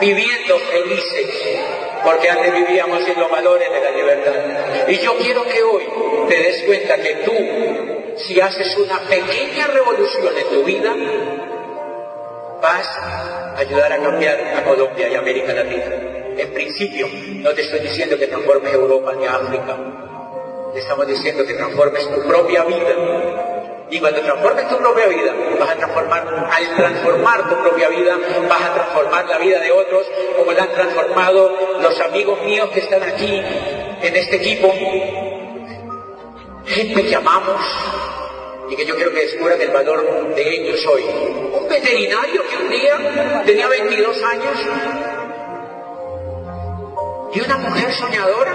viviendo 0.00 0.58
felices 0.58 1.76
porque 2.04 2.30
antes 2.30 2.52
vivíamos 2.52 3.04
sin 3.04 3.18
los 3.18 3.30
valores 3.30 3.70
de 3.70 3.80
la 3.80 3.90
libertad. 3.90 4.88
Y 4.88 4.98
yo 4.98 5.16
quiero 5.18 5.44
que 5.44 5.62
hoy 5.62 5.84
te 6.28 6.36
des 6.36 6.62
cuenta 6.62 6.96
que 6.98 7.14
tú, 7.16 7.95
si 8.16 8.40
haces 8.40 8.76
una 8.78 9.00
pequeña 9.00 9.66
revolución 9.68 10.32
en 10.36 10.48
tu 10.48 10.64
vida, 10.64 10.94
vas 12.60 12.86
a 12.98 13.58
ayudar 13.58 13.92
a 13.92 13.98
cambiar 13.98 14.40
a 14.56 14.64
Colombia 14.64 15.08
y 15.08 15.14
América 15.14 15.52
Latina. 15.52 15.84
En 16.38 16.52
principio, 16.52 17.08
no 17.12 17.54
te 17.54 17.62
estoy 17.62 17.80
diciendo 17.80 18.18
que 18.18 18.26
transformes 18.26 18.72
Europa 18.72 19.12
ni 19.14 19.26
África. 19.26 19.76
Te 20.72 20.80
estamos 20.80 21.06
diciendo 21.06 21.44
que 21.46 21.54
transformes 21.54 22.10
tu 22.10 22.22
propia 22.26 22.64
vida 22.64 23.46
y 23.88 24.00
cuando 24.00 24.20
transformes 24.20 24.68
tu 24.68 24.76
propia 24.78 25.06
vida, 25.06 25.32
vas 25.60 25.70
a 25.70 25.76
transformar, 25.76 26.48
al 26.50 26.76
transformar 26.76 27.48
tu 27.48 27.54
propia 27.62 27.88
vida, 27.88 28.18
vas 28.48 28.62
a 28.62 28.74
transformar 28.74 29.26
la 29.26 29.38
vida 29.38 29.60
de 29.60 29.70
otros, 29.70 30.06
como 30.36 30.52
la 30.52 30.64
han 30.64 30.72
transformado 30.72 31.56
los 31.80 32.00
amigos 32.00 32.42
míos 32.42 32.68
que 32.70 32.80
están 32.80 33.02
aquí, 33.04 33.40
en 34.02 34.16
este 34.16 34.36
equipo. 34.36 34.72
Gente 36.66 37.06
que 37.06 37.14
amamos 37.14 37.60
y 38.70 38.76
que 38.76 38.84
yo 38.84 38.96
quiero 38.96 39.12
que 39.12 39.20
descubran 39.20 39.60
el 39.60 39.70
valor 39.70 40.34
de 40.34 40.54
ellos 40.54 40.84
hoy. 40.86 41.04
Un 41.52 41.68
veterinario 41.68 42.42
que 42.48 42.56
un 42.56 42.70
día 42.70 43.42
tenía 43.44 43.68
22 43.68 44.22
años 44.22 44.54
y 47.32 47.40
una 47.40 47.58
mujer 47.58 47.92
soñadora 47.92 48.52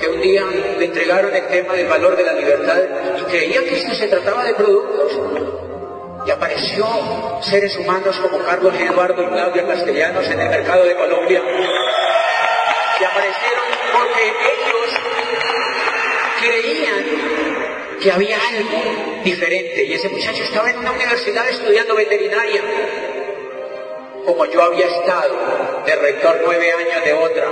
que 0.00 0.08
un 0.08 0.20
día 0.20 0.44
le 0.78 0.84
entregaron 0.84 1.34
el 1.34 1.46
tema 1.46 1.74
del 1.74 1.86
valor 1.86 2.16
de 2.16 2.22
la 2.24 2.32
libertad 2.32 2.80
y 3.18 3.22
creía 3.24 3.62
que 3.62 3.76
esto 3.76 3.94
se 3.94 4.08
trataba 4.08 4.44
de 4.44 4.54
productos. 4.54 5.12
Y 6.26 6.30
apareció 6.30 6.86
seres 7.42 7.76
humanos 7.76 8.18
como 8.18 8.38
Carlos 8.44 8.74
Eduardo 8.74 9.22
y 9.22 9.26
Claudia 9.26 9.66
Castellanos 9.66 10.26
en 10.26 10.40
el 10.40 10.48
mercado 10.48 10.84
de 10.84 10.96
Colombia. 10.96 11.42
Y 13.00 13.04
aparecieron 13.04 13.64
porque 13.92 14.22
ellos 14.22 14.94
creían 16.40 17.43
que 18.04 18.12
había 18.12 18.36
algo 18.36 19.22
diferente. 19.24 19.82
Y 19.82 19.94
ese 19.94 20.10
muchacho 20.10 20.44
estaba 20.44 20.70
en 20.70 20.78
una 20.78 20.92
universidad 20.92 21.48
estudiando 21.48 21.96
veterinaria 21.96 22.62
como 24.26 24.46
yo 24.46 24.62
había 24.62 24.86
estado 24.86 25.34
de 25.84 25.96
rector 25.96 26.40
nueve 26.44 26.72
años 26.72 27.04
de 27.04 27.12
otra, 27.12 27.46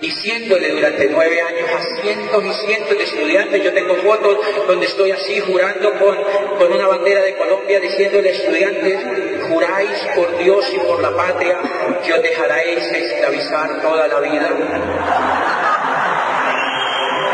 diciéndole 0.00 0.70
durante 0.70 1.08
nueve 1.10 1.40
años 1.40 1.70
a 1.70 2.02
cientos 2.02 2.44
y 2.44 2.66
cientos 2.66 2.98
de 2.98 3.04
estudiantes, 3.04 3.62
yo 3.62 3.72
tengo 3.72 3.94
fotos 3.96 4.38
donde 4.66 4.86
estoy 4.86 5.12
así 5.12 5.38
jurando 5.40 5.92
con, 5.98 6.16
con 6.58 6.72
una 6.72 6.88
bandera 6.88 7.22
de 7.22 7.36
Colombia, 7.36 7.78
diciéndole 7.80 8.30
estudiantes, 8.30 9.48
juráis 9.48 9.90
por 10.16 10.38
Dios 10.38 10.64
y 10.72 10.78
por 10.78 11.00
la 11.00 11.16
patria 11.16 11.58
que 12.04 12.12
os 12.12 12.22
dejaréis 12.22 12.84
esclavizar 12.84 13.80
toda 13.80 14.08
la 14.08 14.20
vida. 14.20 14.50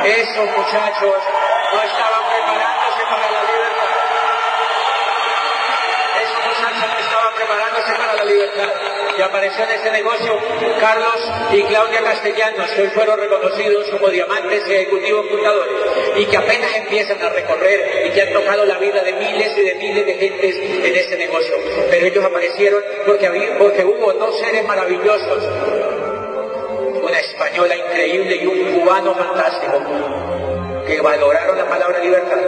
Esos 0.04 0.46
muchachos 0.58 1.14
preparándose 7.44 7.92
para 7.96 8.14
la 8.14 8.24
libertad. 8.24 8.68
Y 9.16 9.22
apareció 9.22 9.64
en 9.64 9.70
ese 9.70 9.90
negocio 9.90 10.38
Carlos 10.80 11.32
y 11.52 11.62
Claudia 11.62 12.02
Castellanos, 12.02 12.70
que 12.70 12.82
hoy 12.82 12.88
fueron 12.88 13.20
reconocidos 13.20 13.88
como 13.90 14.08
diamantes 14.08 14.68
ejecutivos 14.68 15.26
fundadores, 15.28 15.74
y 16.16 16.26
que 16.26 16.36
apenas 16.36 16.74
empiezan 16.74 17.22
a 17.22 17.28
recorrer 17.30 18.06
y 18.06 18.10
que 18.10 18.22
han 18.22 18.32
tocado 18.32 18.64
la 18.64 18.78
vida 18.78 19.02
de 19.02 19.12
miles 19.12 19.56
y 19.56 19.60
de 19.60 19.74
miles 19.76 20.06
de 20.06 20.14
gentes 20.14 20.56
en 20.56 20.96
ese 20.96 21.16
negocio. 21.16 21.54
Pero 21.90 22.06
ellos 22.06 22.24
aparecieron 22.24 22.82
porque, 23.06 23.26
había, 23.26 23.58
porque 23.58 23.84
hubo 23.84 24.12
dos 24.12 24.38
seres 24.40 24.64
maravillosos 24.66 25.44
una 27.02 27.18
española 27.18 27.76
increíble 27.76 28.36
y 28.36 28.46
un 28.46 28.80
cubano 28.80 29.14
fantástico 29.14 29.78
que 30.86 31.00
valoraron 31.02 31.58
la 31.58 31.68
palabra 31.68 31.98
libertad 31.98 32.38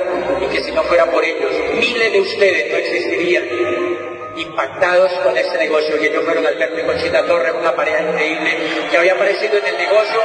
y 0.41 0.47
que 0.47 0.63
si 0.63 0.73
no 0.73 0.83
fuera 0.85 1.05
por 1.11 1.23
ellos, 1.23 1.51
miles 1.79 2.13
de 2.13 2.21
ustedes 2.21 2.73
no 2.73 2.79
existirían 2.79 4.16
impactados 4.37 5.11
con 5.23 5.37
este 5.37 5.59
negocio. 5.59 6.01
Y 6.01 6.07
ellos 6.07 6.25
fueron 6.25 6.47
Alberto 6.47 6.81
y 6.81 6.85
Conchita 6.85 7.25
Torres, 7.27 7.53
una 7.59 7.75
pareja 7.75 8.03
increíble 8.03 8.89
que 8.91 8.97
había 8.97 9.15
aparecido 9.15 9.59
en 9.59 9.67
el 9.67 9.77
negocio 9.79 10.23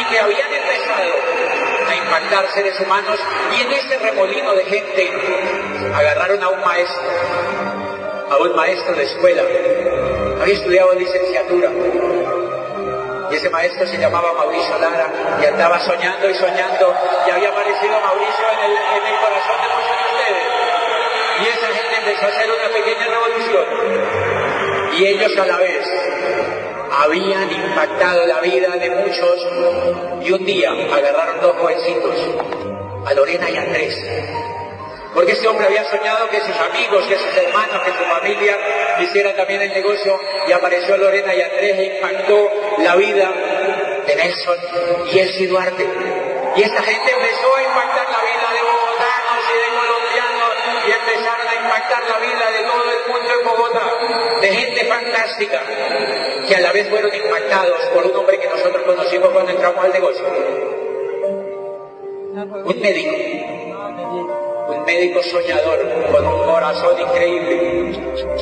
y 0.00 0.04
que 0.10 0.18
habían 0.18 0.52
empezado 0.52 1.12
a 1.88 1.94
impactar 1.96 2.46
seres 2.54 2.78
humanos 2.80 3.18
y 3.56 3.62
en 3.62 3.72
ese 3.72 3.98
remolino 3.98 4.54
de 4.54 4.64
gente 4.64 5.10
agarraron 5.94 6.42
a 6.42 6.48
un 6.48 6.60
maestro, 6.60 7.02
a 8.30 8.36
un 8.38 8.56
maestro 8.56 8.94
de 8.94 9.04
escuela, 9.04 9.42
había 10.40 10.54
estudiado 10.54 10.94
licenciatura 10.94 11.70
y 13.30 13.36
ese 13.36 13.50
maestro 13.50 13.86
se 13.86 13.98
llamaba 13.98 14.32
Mauricio 14.32 14.78
Lara 14.78 15.08
y 15.42 15.46
andaba 15.46 15.80
soñando 15.80 16.28
y 16.28 16.34
soñando 16.34 16.94
y 17.26 17.30
había 17.30 17.48
aparecido 17.48 18.00
Mauricio 18.00 18.44
en 18.52 18.70
el, 18.70 18.72
en 18.72 19.14
el 19.14 19.20
corazón 19.20 19.56
de 19.60 19.68
muchos 19.74 19.96
de 19.96 20.04
ustedes. 20.12 20.53
A 22.04 22.06
hacer 22.06 22.50
una 22.50 22.68
pequeña 22.68 23.06
revolución. 23.06 23.64
Y 24.98 25.06
ellos 25.06 25.38
a 25.38 25.46
la 25.46 25.56
vez 25.56 25.88
habían 26.98 27.50
impactado 27.50 28.26
la 28.26 28.40
vida 28.40 28.76
de 28.76 28.90
muchos 28.90 29.46
y 30.20 30.30
un 30.30 30.44
día 30.44 30.70
agarraron 30.70 31.40
dos 31.40 31.56
jovencitos, 31.56 32.14
a 33.06 33.14
Lorena 33.14 33.48
y 33.48 33.56
Andrés, 33.56 34.04
porque 35.14 35.32
ese 35.32 35.48
hombre 35.48 35.64
había 35.64 35.90
soñado 35.90 36.28
que 36.28 36.40
sus 36.40 36.56
amigos, 36.56 37.06
que 37.08 37.16
sus 37.16 37.36
hermanos, 37.38 37.80
que 37.86 37.92
su 37.92 38.04
familia 38.04 38.58
hicieran 39.00 39.34
también 39.34 39.62
el 39.62 39.72
negocio 39.72 40.20
y 40.46 40.52
apareció 40.52 40.98
Lorena 40.98 41.34
y 41.34 41.40
Andrés 41.40 41.78
e 41.78 41.96
impactó 41.96 42.52
la 42.80 42.96
vida 42.96 43.32
de 44.06 44.14
Nelson 44.14 44.58
y 45.10 45.18
Elsie 45.20 45.46
Duarte. 45.46 45.88
Y 46.54 46.62
esta 46.62 46.82
gente 46.82 47.12
empezó 47.12 47.56
a 47.56 47.62
impactar 47.62 48.06
la 48.10 48.20
vida 48.20 48.53
que 55.38 56.54
a 56.54 56.60
la 56.60 56.72
vez 56.72 56.88
fueron 56.88 57.14
impactados 57.14 57.80
por 57.94 58.06
un 58.06 58.16
hombre 58.16 58.38
que 58.38 58.48
nosotros 58.48 58.82
conocimos 58.82 59.28
cuando 59.30 59.50
entramos 59.50 59.84
al 59.84 59.92
negocio. 59.92 60.24
Un 62.64 62.80
médico 62.80 63.54
un 64.68 64.84
médico 64.84 65.22
soñador 65.22 65.78
con 66.10 66.26
un 66.26 66.44
corazón 66.44 66.98
increíble, 66.98 67.92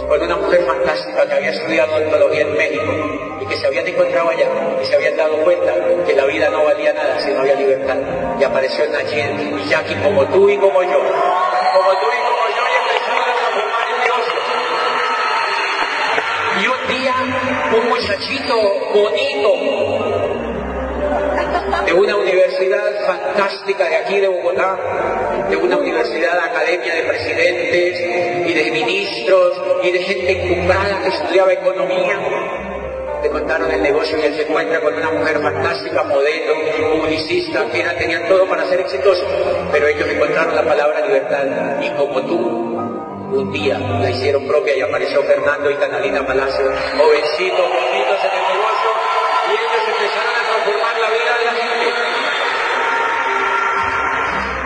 con 0.08 0.22
una 0.22 0.36
mujer 0.36 0.64
fantástica 0.64 1.26
que 1.26 1.34
había 1.34 1.50
estudiado 1.50 1.96
odontología 1.96 2.42
en 2.42 2.56
México 2.56 2.92
y 3.40 3.46
que 3.46 3.56
se 3.56 3.66
habían 3.66 3.86
encontrado 3.86 4.28
allá 4.30 4.46
y 4.80 4.84
se 4.86 4.94
habían 4.94 5.16
dado 5.16 5.36
cuenta 5.38 5.74
que 6.06 6.14
la 6.14 6.24
vida 6.26 6.48
no 6.50 6.64
valía 6.64 6.92
nada 6.92 7.20
si 7.20 7.32
no 7.32 7.40
había 7.40 7.54
libertad. 7.54 7.96
Y 8.38 8.44
apareció 8.44 8.86
Nachin 8.88 9.58
y 9.58 9.68
Jackie 9.68 9.96
como 9.96 10.24
tú 10.26 10.48
y 10.48 10.56
como 10.58 10.82
yo, 10.82 10.98
como 10.98 11.90
tú 11.90 12.06
y 12.06 12.20
como 12.22 12.48
yo 12.56 12.62
y 12.70 12.74
empezaron 12.82 13.28
a 13.28 13.34
transformar 13.34 13.88
el 13.90 13.98
negocio. 14.04 14.34
Y 16.60 16.66
un 16.68 16.88
día 16.88 17.14
un 17.76 17.91
muchachito 18.02 18.56
bonito 18.92 19.54
de 21.86 21.92
una 21.92 22.16
universidad 22.16 23.06
fantástica 23.06 23.88
de 23.88 23.96
aquí 23.96 24.18
de 24.18 24.26
Bogotá, 24.26 25.46
de 25.48 25.56
una 25.56 25.76
universidad 25.76 26.36
academia 26.36 26.96
de 26.96 27.02
presidentes 27.02 28.00
y 28.50 28.52
de 28.54 28.70
ministros 28.72 29.62
y 29.84 29.92
de 29.92 29.98
gente 30.00 30.32
encumbrada 30.32 31.00
que 31.02 31.08
estudiaba 31.10 31.52
economía. 31.52 32.18
Le 33.22 33.30
contaron 33.30 33.70
el 33.70 33.82
negocio 33.82 34.18
y 34.18 34.22
él 34.22 34.34
se 34.34 34.42
encuentra 34.48 34.80
con 34.80 34.94
una 34.94 35.10
mujer 35.12 35.38
fantástica, 35.40 36.02
modelo, 36.02 36.54
publicista, 36.98 37.66
que 37.70 37.82
tenían 38.00 38.26
todo 38.26 38.48
para 38.48 38.66
ser 38.66 38.80
exitoso, 38.80 39.24
pero 39.70 39.86
ellos 39.86 40.08
encontraron 40.08 40.56
la 40.56 40.64
palabra 40.64 41.06
libertad 41.06 41.80
y 41.80 41.90
como 41.90 42.20
tú, 42.22 42.71
un 43.34 43.52
día 43.52 43.78
la 43.78 44.10
hicieron 44.10 44.46
propia 44.46 44.76
y 44.76 44.80
apareció 44.80 45.22
Fernando 45.22 45.70
y 45.70 45.74
Catalina 45.74 46.26
Palacio, 46.26 46.64
jovencitos, 46.96 47.68
bonitos 47.68 48.18
en 48.24 48.32
el 48.38 48.44
negocio, 48.52 48.90
y 49.48 49.52
ellos 49.52 49.82
empezaron 49.88 50.34
a 50.34 50.42
transformar 50.48 50.94
la 51.00 51.10
vida 51.10 51.38
de 51.38 51.44
la 51.44 51.52
gente. 51.52 51.86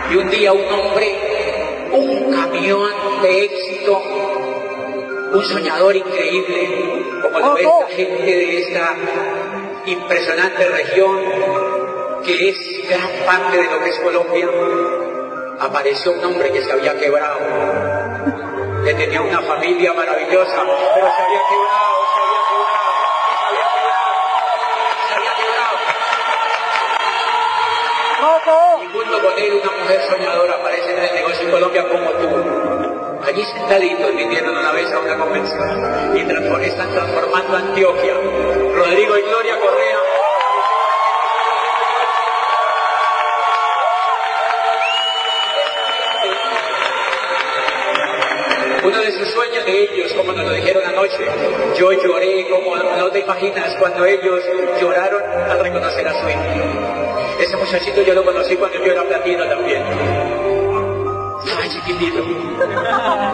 Y 0.09 0.15
un 0.17 0.29
día 0.29 0.53
un 0.53 0.73
hombre, 0.73 1.07
un 1.91 2.33
camión 2.33 2.91
de 3.21 3.43
éxito, 3.45 4.01
un 5.33 5.43
soñador 5.43 5.95
increíble, 5.95 7.03
como 7.21 7.39
lo 7.39 7.53
ve 7.53 7.61
esta 7.61 7.87
gente 7.87 8.25
de 8.25 8.57
esta 8.59 8.95
impresionante 9.85 10.67
región, 10.67 11.19
que 12.25 12.49
es 12.49 12.89
gran 12.89 13.09
parte 13.25 13.57
de 13.57 13.63
lo 13.63 13.83
que 13.83 13.89
es 13.89 13.99
Colombia, 13.99 14.49
apareció 15.59 16.11
un 16.11 16.25
hombre 16.25 16.51
que 16.51 16.61
se 16.61 16.71
había 16.71 16.97
quebrado, 16.97 17.39
que 18.87 18.93
tenía 18.93 19.19
una 19.21 19.41
familia 19.41 19.91
maravillosa, 19.93 20.63
pero 20.63 21.07
se 21.11 21.21
había 21.21 21.41
quebrado, 21.49 21.97
se 22.07 22.19
había 22.23 22.41
quebrado, 22.47 22.93
se 23.37 23.43
había 23.47 23.67
quebrado, 23.75 24.15
se 25.07 25.13
había 25.13 25.33
quebrado. 25.35 25.75
Y 28.81 28.87
junto 28.93 29.21
con 29.21 29.37
él 29.39 29.51
una 29.61 29.71
mujer 29.83 30.01
soñadora 30.09 30.53
aparece 30.53 30.93
en 30.93 31.03
el 31.03 31.13
negocio 31.15 31.41
en 31.47 31.51
Colombia 31.51 31.83
como 31.89 32.09
tú. 32.11 32.27
Allí 33.27 33.43
sentaditos 33.43 34.15
vinieron 34.15 34.55
una 34.57 34.71
vez 34.71 34.89
a 34.93 34.99
una 34.99 35.17
convención 35.17 36.15
y 36.15 36.21
transform- 36.23 36.63
están 36.63 36.89
transformando 36.93 37.57
Antioquia. 37.57 38.13
Rodrigo 38.13 39.17
y 39.17 39.21
Gloria 39.23 39.59
Correa 39.59 39.97
ellos, 49.67 50.13
como 50.13 50.31
nos 50.33 50.45
lo 50.45 50.53
dijeron 50.53 50.83
anoche, 50.85 51.25
yo 51.77 51.91
lloré 51.91 52.47
como 52.49 52.75
no 52.75 53.11
te 53.11 53.19
imaginas 53.19 53.75
cuando 53.79 54.05
ellos 54.05 54.41
lloraron 54.81 55.21
al 55.23 55.59
reconocer 55.59 56.07
a 56.07 56.21
su 56.21 56.29
hijo. 56.29 56.41
Ese 57.39 57.57
muchachito 57.57 58.01
yo 58.01 58.13
lo 58.13 58.23
conocí 58.23 58.55
cuando 58.55 58.83
yo 58.83 58.91
era 58.91 59.03
platino 59.03 59.45
también. 59.47 59.83
Estaba 61.43 61.69
chiquitito. 61.69 62.23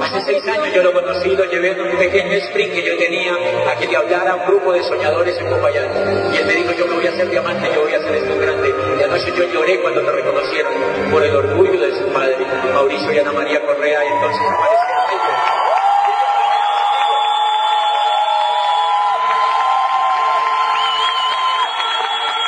Hace 0.01 0.21
seis 0.25 0.47
años 0.47 0.73
yo 0.73 0.83
lo 0.83 0.93
conocí, 0.93 1.29
lo 1.29 1.45
llevé 1.45 1.71
en 1.71 1.81
un 1.81 1.97
pequeño 1.97 2.33
sprint 2.33 2.73
que 2.73 2.83
yo 2.83 2.97
tenía 2.97 3.33
a 3.71 3.75
que 3.75 3.87
le 3.87 3.95
hablara 3.95 4.35
un 4.35 4.45
grupo 4.45 4.73
de 4.73 4.83
soñadores 4.83 5.37
en 5.39 5.47
Popayán. 5.49 6.33
Y 6.33 6.37
él 6.37 6.45
me 6.45 6.53
dijo, 6.53 6.73
yo 6.73 6.85
me 6.87 6.95
voy 6.95 7.07
a 7.07 7.09
hacer 7.09 7.29
diamante, 7.29 7.71
yo 7.73 7.81
voy 7.81 7.93
a 7.93 7.97
hacer 7.97 8.15
esto 8.15 8.37
grande. 8.37 8.75
Y 8.99 9.03
anoche 9.03 9.31
yo 9.35 9.45
lloré 9.51 9.79
cuando 9.81 10.01
te 10.01 10.11
reconocieron 10.11 10.73
por 11.11 11.23
el 11.23 11.35
orgullo 11.35 11.79
de 11.79 11.97
su 11.97 12.05
padre, 12.11 12.37
Mauricio 12.73 13.13
y 13.13 13.19
Ana 13.19 13.31
María 13.31 13.61
Correa, 13.61 14.03
y 14.03 14.07
entonces 14.07 14.41
aparecieron 14.41 15.05
ellos. 15.09 15.53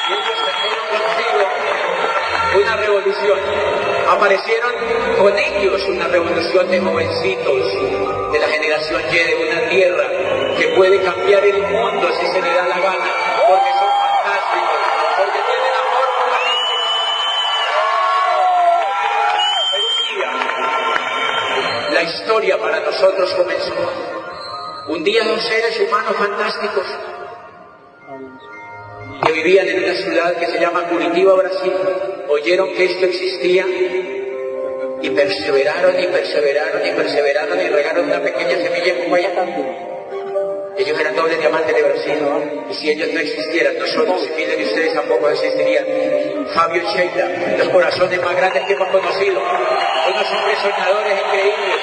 y 0.07 0.13
ellos 0.13 0.37
trajeron 0.43 0.85
consigo 0.91 1.39
una 2.55 2.75
revolución. 2.77 3.39
Aparecieron 4.07 4.71
con 5.17 5.37
ellos 5.37 5.81
una 5.89 6.07
revolución 6.07 6.69
de 6.69 6.79
jovencitos 6.79 8.31
de 8.31 8.39
la 8.39 8.47
generación 8.47 9.01
Y 9.11 9.15
de 9.15 9.35
una 9.35 9.69
tierra 9.69 10.07
que 10.57 10.67
puede 10.75 11.01
cambiar 11.01 11.43
el 11.45 11.61
mundo 11.61 12.07
si 12.19 12.27
se 12.27 12.41
le 12.41 12.53
da 12.53 12.67
la 12.67 12.79
gana, 12.79 13.05
porque 13.47 13.71
son 13.71 13.89
fantásticos, 13.89 14.79
porque 15.17 15.39
tienen 15.47 15.73
amor 15.83 16.07
por 16.19 16.27
la 16.31 16.39
gente. 16.47 16.73
La 21.93 22.03
historia 22.03 22.57
para 22.59 22.79
nosotros 22.79 23.33
comenzó. 23.33 23.73
Un 24.87 25.03
día 25.03 25.23
dos 25.23 25.41
seres 25.47 25.79
humanos 25.79 26.15
fantásticos 26.15 26.85
que 29.25 29.31
vivían 29.31 29.67
en 29.67 29.83
una 29.83 29.95
ciudad 29.95 30.35
que 30.35 30.45
se 30.45 30.59
llama 30.59 30.83
Curitiba, 30.83 31.33
Brasil, 31.33 31.73
oyeron 32.35 32.73
que 32.73 32.85
esto 32.85 33.05
existía 33.05 33.65
Y 35.01 35.09
perseveraron 35.09 35.99
y 35.99 36.07
perseveraron 36.07 36.85
y 36.85 36.91
perseveraron 36.91 37.59
y 37.61 37.67
regaron 37.69 38.05
una 38.05 38.21
pequeña 38.21 38.57
semilla 38.57 38.93
en 38.93 39.13
allá. 39.13 39.31
Ellos 40.77 40.99
eran 40.99 41.15
dobles 41.15 41.39
diamantes 41.39 41.73
de 41.73 41.83
Brasil. 41.83 42.17
Y 42.69 42.73
si 42.73 42.89
ellos 42.89 43.09
no 43.13 43.19
existieran, 43.19 43.79
nosotros, 43.79 44.29
y 44.29 44.35
miren 44.35 44.61
ustedes 44.63 44.93
tampoco 44.93 45.29
existirían. 45.29 45.85
Fabio 46.53 46.81
y 46.81 46.85
Sheila, 46.85 47.57
los 47.57 47.69
corazones 47.69 48.21
más 48.21 48.35
grandes 48.35 48.63
que 48.65 48.73
hemos 48.73 48.87
conocido. 48.89 49.39
Unos 49.39 50.31
hombres 50.31 50.57
soñadores 50.59 51.21
increíbles. 51.25 51.75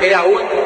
Él 0.00 0.10
era 0.10 0.22
un 0.24 0.63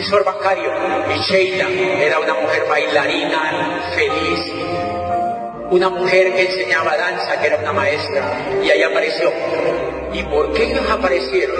asesor 0.00 0.24
bancario. 0.24 0.70
Y 1.08 2.02
era 2.02 2.18
una 2.18 2.34
mujer 2.34 2.64
bailarina, 2.68 3.82
feliz, 3.94 4.52
una 5.70 5.88
mujer 5.90 6.34
que 6.34 6.42
enseñaba 6.42 6.96
danza, 6.96 7.40
que 7.40 7.46
era 7.46 7.56
una 7.58 7.72
maestra, 7.72 8.22
y 8.62 8.70
ahí 8.70 8.82
apareció. 8.82 9.32
¿Y 10.12 10.22
por 10.24 10.52
qué 10.52 10.64
ellos 10.64 10.90
aparecieron? 10.90 11.56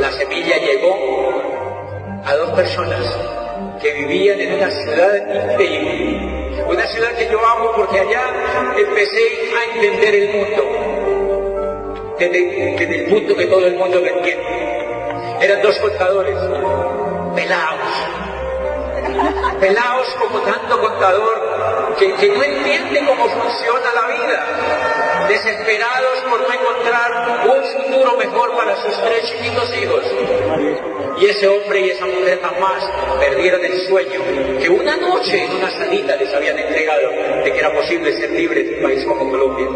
La 0.00 0.12
semilla 0.12 0.58
llegó 0.58 2.22
a 2.24 2.34
dos 2.34 2.50
personas 2.50 3.00
que 3.80 3.92
vivían 3.92 4.40
en 4.40 4.54
una 4.54 4.70
ciudad 4.70 5.52
increíble. 5.52 6.44
Una 6.66 6.86
ciudad 6.86 7.12
que 7.16 7.28
yo 7.30 7.44
amo 7.44 7.72
porque 7.76 8.00
allá 8.00 8.74
empecé 8.76 9.28
a 9.56 9.74
entender 9.74 10.14
el 10.14 10.34
mundo. 10.34 10.64
Desde, 12.18 13.02
el 13.02 13.06
punto 13.06 13.36
que 13.36 13.46
todo 13.46 13.66
el 13.66 13.76
mundo 13.76 14.00
lo 14.00 14.06
entiende. 14.06 14.44
Eran 15.40 15.62
dos 15.62 15.78
contadores, 15.80 16.36
pelados. 17.34 17.80
Pelados 19.60 20.06
como 20.18 20.40
tanto 20.40 20.80
contador 20.80 21.94
que, 21.98 22.14
que 22.14 22.28
no 22.28 22.42
entiende 22.42 23.04
cómo 23.06 23.28
funciona 23.28 23.92
la 23.94 24.06
vida. 24.08 25.26
Desesperados 25.28 26.20
por 26.30 26.40
no 26.40 26.52
encontrar 26.52 27.46
un 27.48 27.64
futuro 27.64 28.16
mejor 28.16 28.56
para 28.56 28.76
sus 28.82 29.02
tres 29.02 29.30
chiquitos 29.30 29.76
hijos. 29.76 30.04
Y 31.18 31.26
ese 31.26 31.46
hombre 31.46 31.80
y 31.80 31.90
esa 31.90 32.06
mujer 32.06 32.40
jamás 32.42 32.82
perdieron 33.20 33.64
el 33.64 33.86
sueño 33.86 34.20
que 34.60 34.68
una 34.68 34.96
noche 34.96 35.44
en 35.44 35.52
una 35.52 35.70
salita 35.70 36.16
les 36.16 36.34
habían 36.34 36.58
entregado 36.58 37.08
de 37.44 37.52
que 37.52 37.58
era 37.58 37.72
posible 37.72 38.16
ser 38.16 38.30
libre 38.30 38.60
en 38.60 38.76
un 38.76 38.82
país 38.82 39.04
como 39.06 39.30
Colombia. 39.30 39.68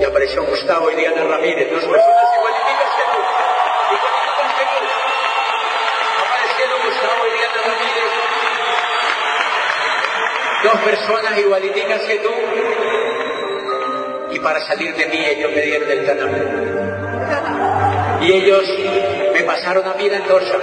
Y 0.00 0.04
apareció 0.04 0.42
Gustavo 0.46 0.90
y 0.90 0.94
Diana 0.94 1.22
Ramírez, 1.24 1.70
dos 1.70 1.82
igualitas 1.84 2.90
que 2.96 3.04
tú. 3.12 3.20
Igualitas 3.92 4.50
que 4.56 4.64
tú. 4.64 4.80
Aparecieron 6.24 6.78
Gustavo 6.86 7.26
y 7.26 7.32
Diana 7.36 7.60
Ramírez. 7.66 8.10
Dos 10.62 10.76
personas 10.84 11.38
igualitas 11.38 12.00
que 12.02 12.16
tú. 12.18 12.28
Y 14.30 14.38
para 14.40 14.60
salir 14.66 14.94
de 14.94 15.06
mí 15.06 15.24
ellos 15.24 15.50
me 15.54 15.62
dieron 15.62 15.90
el 15.90 16.04
canal. 16.04 16.30
Y 18.20 18.32
ellos 18.32 18.62
me 19.32 19.42
pasaron 19.44 19.88
a 19.88 19.94
mí 19.94 20.10
la 20.10 20.18
antorcha. 20.18 20.58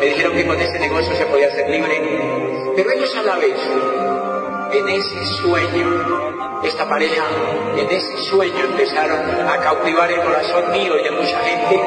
Me 0.00 0.06
dijeron 0.06 0.32
que 0.34 0.46
con 0.46 0.60
ese 0.60 0.80
negocio 0.80 1.14
se 1.14 1.26
podía 1.26 1.48
ser 1.52 1.70
libre. 1.70 2.02
Pero 2.74 2.90
ellos 2.90 3.16
a 3.16 3.22
la 3.22 3.36
vez, 3.36 3.56
en 4.72 4.88
ese 4.88 5.26
sueño, 5.40 6.60
esta 6.64 6.88
pareja, 6.88 7.22
en 7.78 7.88
ese 7.88 8.18
sueño 8.24 8.64
empezaron 8.64 9.48
a 9.48 9.58
cautivar 9.60 10.10
el 10.10 10.20
corazón 10.22 10.72
mío 10.72 10.98
y 10.98 11.04
de 11.04 11.10
mucha 11.12 11.38
gente. 11.38 11.80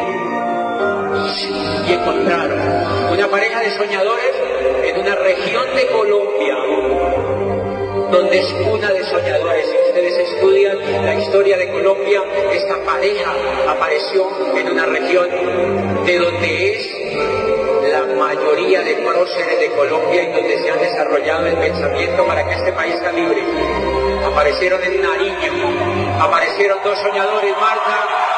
Y 1.89 1.93
encontraron 1.93 3.11
una 3.11 3.27
pareja 3.27 3.59
de 3.59 3.77
soñadores 3.77 4.33
en 4.85 4.97
una 5.01 5.15
región 5.15 5.75
de 5.75 5.87
Colombia 5.87 6.55
donde 8.11 8.39
es 8.39 8.51
una 8.65 8.91
de 8.91 9.03
soñadores. 9.05 9.65
Si 9.65 9.77
ustedes 9.89 10.29
estudian 10.29 11.05
la 11.05 11.15
historia 11.15 11.57
de 11.57 11.69
Colombia, 11.69 12.23
esta 12.51 12.77
pareja 12.83 13.33
apareció 13.67 14.27
en 14.57 14.71
una 14.71 14.85
región 14.85 15.29
de 16.05 16.17
donde 16.17 16.71
es 16.71 17.91
la 17.91 18.05
mayoría 18.15 18.81
de 18.81 18.95
próceres 18.95 19.59
de 19.59 19.71
Colombia 19.71 20.23
y 20.23 20.31
donde 20.33 20.61
se 20.61 20.69
ha 20.71 20.75
desarrollado 20.75 21.47
el 21.47 21.57
pensamiento 21.57 22.25
para 22.25 22.47
que 22.47 22.53
este 22.55 22.71
país 22.73 22.95
sea 22.99 23.11
libre. 23.11 23.43
Aparecieron 24.25 24.83
en 24.83 25.01
Nariño, 25.01 26.19
aparecieron 26.19 26.79
dos 26.83 26.97
soñadores, 26.99 27.51
Marta 27.59 28.28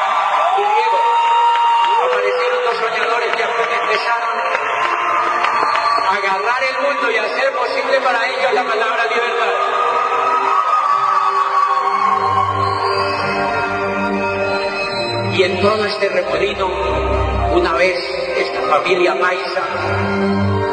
y 7.12 7.16
hacer 7.18 7.52
posible 7.52 8.00
para 8.00 8.26
ellos 8.26 8.52
la 8.54 8.64
palabra 8.64 9.04
libertad. 9.06 9.52
Y 15.34 15.42
en 15.42 15.60
todo 15.60 15.84
este 15.84 16.08
remolino, 16.08 16.68
una 17.54 17.72
vez 17.74 17.98
esta 18.36 18.62
familia 18.62 19.18
paisa 19.18 19.62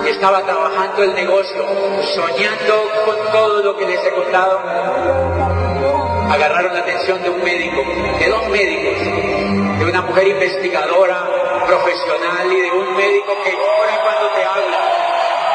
estaba 0.08 0.44
trabajando 0.44 1.04
el 1.04 1.14
negocio, 1.14 1.66
soñando 2.16 2.92
con 3.06 3.32
todo 3.32 3.64
lo 3.64 3.78
que 3.78 3.86
les 3.86 4.06
he 4.06 4.12
contado, 4.12 4.60
agarraron 6.30 6.74
la 6.74 6.80
atención 6.80 7.22
de 7.24 7.30
un 7.30 7.44
médico, 7.44 7.84
de 8.20 8.30
dos 8.30 8.48
médicos, 8.50 9.80
de 9.80 9.86
una 9.86 10.02
mujer 10.02 10.28
investigadora, 10.28 11.26
profesional 11.66 12.52
y 12.52 12.62
de 12.62 12.72
un 12.72 12.96
médico 12.96 13.38
que 13.44 13.52
llora 13.52 14.02
cuando 14.04 14.28
te 14.36 14.44
habla, 14.44 14.99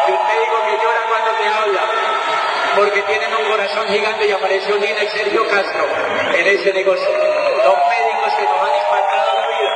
de 0.06 0.12
un 0.12 0.26
médico 0.26 0.56
que 0.66 0.76
llora 0.82 1.02
cuando 1.08 1.30
te 1.30 1.48
habla, 1.48 1.82
porque 2.76 3.02
tienen 3.02 3.34
un 3.34 3.44
corazón 3.50 3.88
gigante 3.88 4.26
y 4.26 4.32
apareció 4.32 4.76
Nina 4.76 5.02
y 5.02 5.08
Sergio 5.08 5.48
Castro 5.48 5.84
en 6.34 6.46
ese 6.46 6.72
negocio. 6.72 7.08
Dos 7.64 7.78
médicos 7.88 8.34
que 8.36 8.44
nos 8.44 8.60
han 8.60 8.76
impactado 8.76 9.34
la 9.34 9.48
vida. 9.48 9.72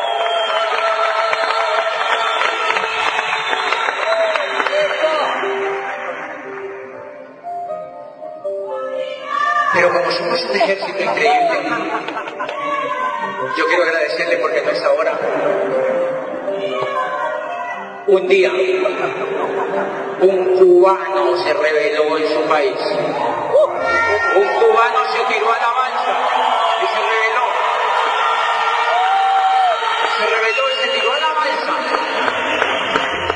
Pero 9.73 9.93
como 9.93 10.11
somos 10.11 10.45
un 10.45 10.57
ejército 10.57 11.03
increíble, 11.03 11.62
yo 13.57 13.67
quiero 13.67 13.83
agradecerle 13.83 14.37
porque 14.38 14.62
no 14.62 14.71
es 14.71 14.83
ahora. 14.83 15.19
Un 18.09 18.27
día, 18.27 18.51
un 20.23 20.57
cubano 20.57 21.37
se 21.44 21.53
rebeló 21.53 22.16
en 22.16 22.27
su 22.27 22.40
país. 22.49 22.73
Un 24.35 24.49
cubano 24.49 25.01
se 25.12 25.35
tiró 25.35 25.53
a 25.53 25.59
la 25.59 25.73
balsa 25.77 26.16
y 26.83 26.87
se 26.87 27.01
rebeló. 27.05 27.44
Se 30.16 30.25
rebeló 30.25 30.62
y 30.73 30.77
se 30.81 30.88
tiró 30.99 31.12
a 31.12 31.21
la 31.21 31.33
balsa. 31.35 31.73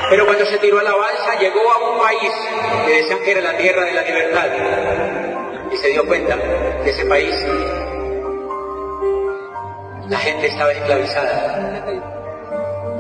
Pero 0.09 0.25
cuando 0.25 0.47
se 0.47 0.57
tiró 0.57 0.79
a 0.79 0.83
la 0.83 0.95
balsa 0.95 1.39
llegó 1.39 1.71
a 1.71 1.91
un 1.91 1.99
país 1.99 2.33
que 2.87 2.93
decían 2.93 3.19
que 3.25 3.31
era 3.31 3.41
la 3.43 3.59
tierra 3.59 3.85
de 3.85 3.93
la 3.93 4.03
libertad. 4.03 4.49
Y 5.71 5.77
se 5.77 5.89
dio 5.89 6.07
cuenta 6.07 6.39
que 6.83 6.89
ese 6.89 7.05
país 7.05 7.35
la 10.09 10.17
gente 10.17 10.47
estaba 10.47 10.73
esclavizada 10.73 12.22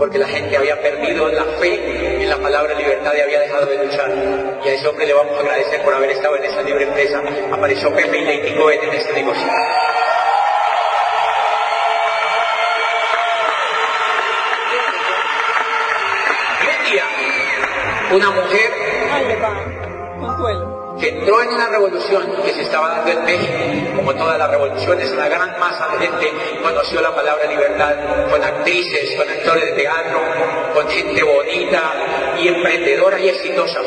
porque 0.03 0.19
la 0.19 0.27
gente 0.27 0.57
había 0.57 0.83
perdido 0.83 1.29
la 1.29 1.45
fe 1.61 2.25
en 2.25 2.29
la 2.29 2.37
palabra 2.37 2.75
libertad 2.75 3.13
y 3.17 3.21
había 3.21 3.39
dejado 3.39 3.67
de 3.67 3.85
luchar. 3.87 4.11
Y 4.65 4.69
a 4.69 4.73
ese 4.73 4.89
hombre 4.89 5.07
le 5.07 5.13
vamos 5.13 5.37
a 5.37 5.41
agradecer 5.43 5.81
por 5.81 5.95
haber 5.95 6.11
estado 6.11 6.37
en 6.39 6.45
esa 6.45 6.61
libre 6.63 6.83
empresa. 6.83 7.23
Apareció 7.53 7.95
Pepe 7.95 8.19
y 8.19 8.85
en 8.85 8.93
este 8.95 9.13
negocio. 9.13 9.47
Una 18.11 18.31
mujer 18.33 18.73
entró 21.09 21.43
en 21.43 21.49
una 21.51 21.69
revolución 21.69 22.37
que 22.45 22.53
se 22.53 22.63
estaba 22.63 22.89
dando 22.89 23.11
en 23.11 23.25
México, 23.25 23.97
como 23.97 24.15
todas 24.15 24.39
las 24.39 24.51
revoluciones, 24.51 25.11
una 25.11 25.29
gran 25.29 25.59
masa 25.59 25.89
de 25.89 26.07
gente 26.07 26.33
conoció 26.63 27.01
la 27.01 27.15
palabra 27.15 27.45
libertad, 27.47 27.95
con 28.31 28.43
actrices, 28.43 29.17
con 29.17 29.29
actores 29.29 29.65
de 29.65 29.73
teatro, 29.73 30.21
con 30.75 30.89
gente 30.89 31.23
bonita 31.23 31.93
y 32.41 32.49
emprendedora 32.49 33.21
y 33.21 33.29
exitosa. 33.29 33.81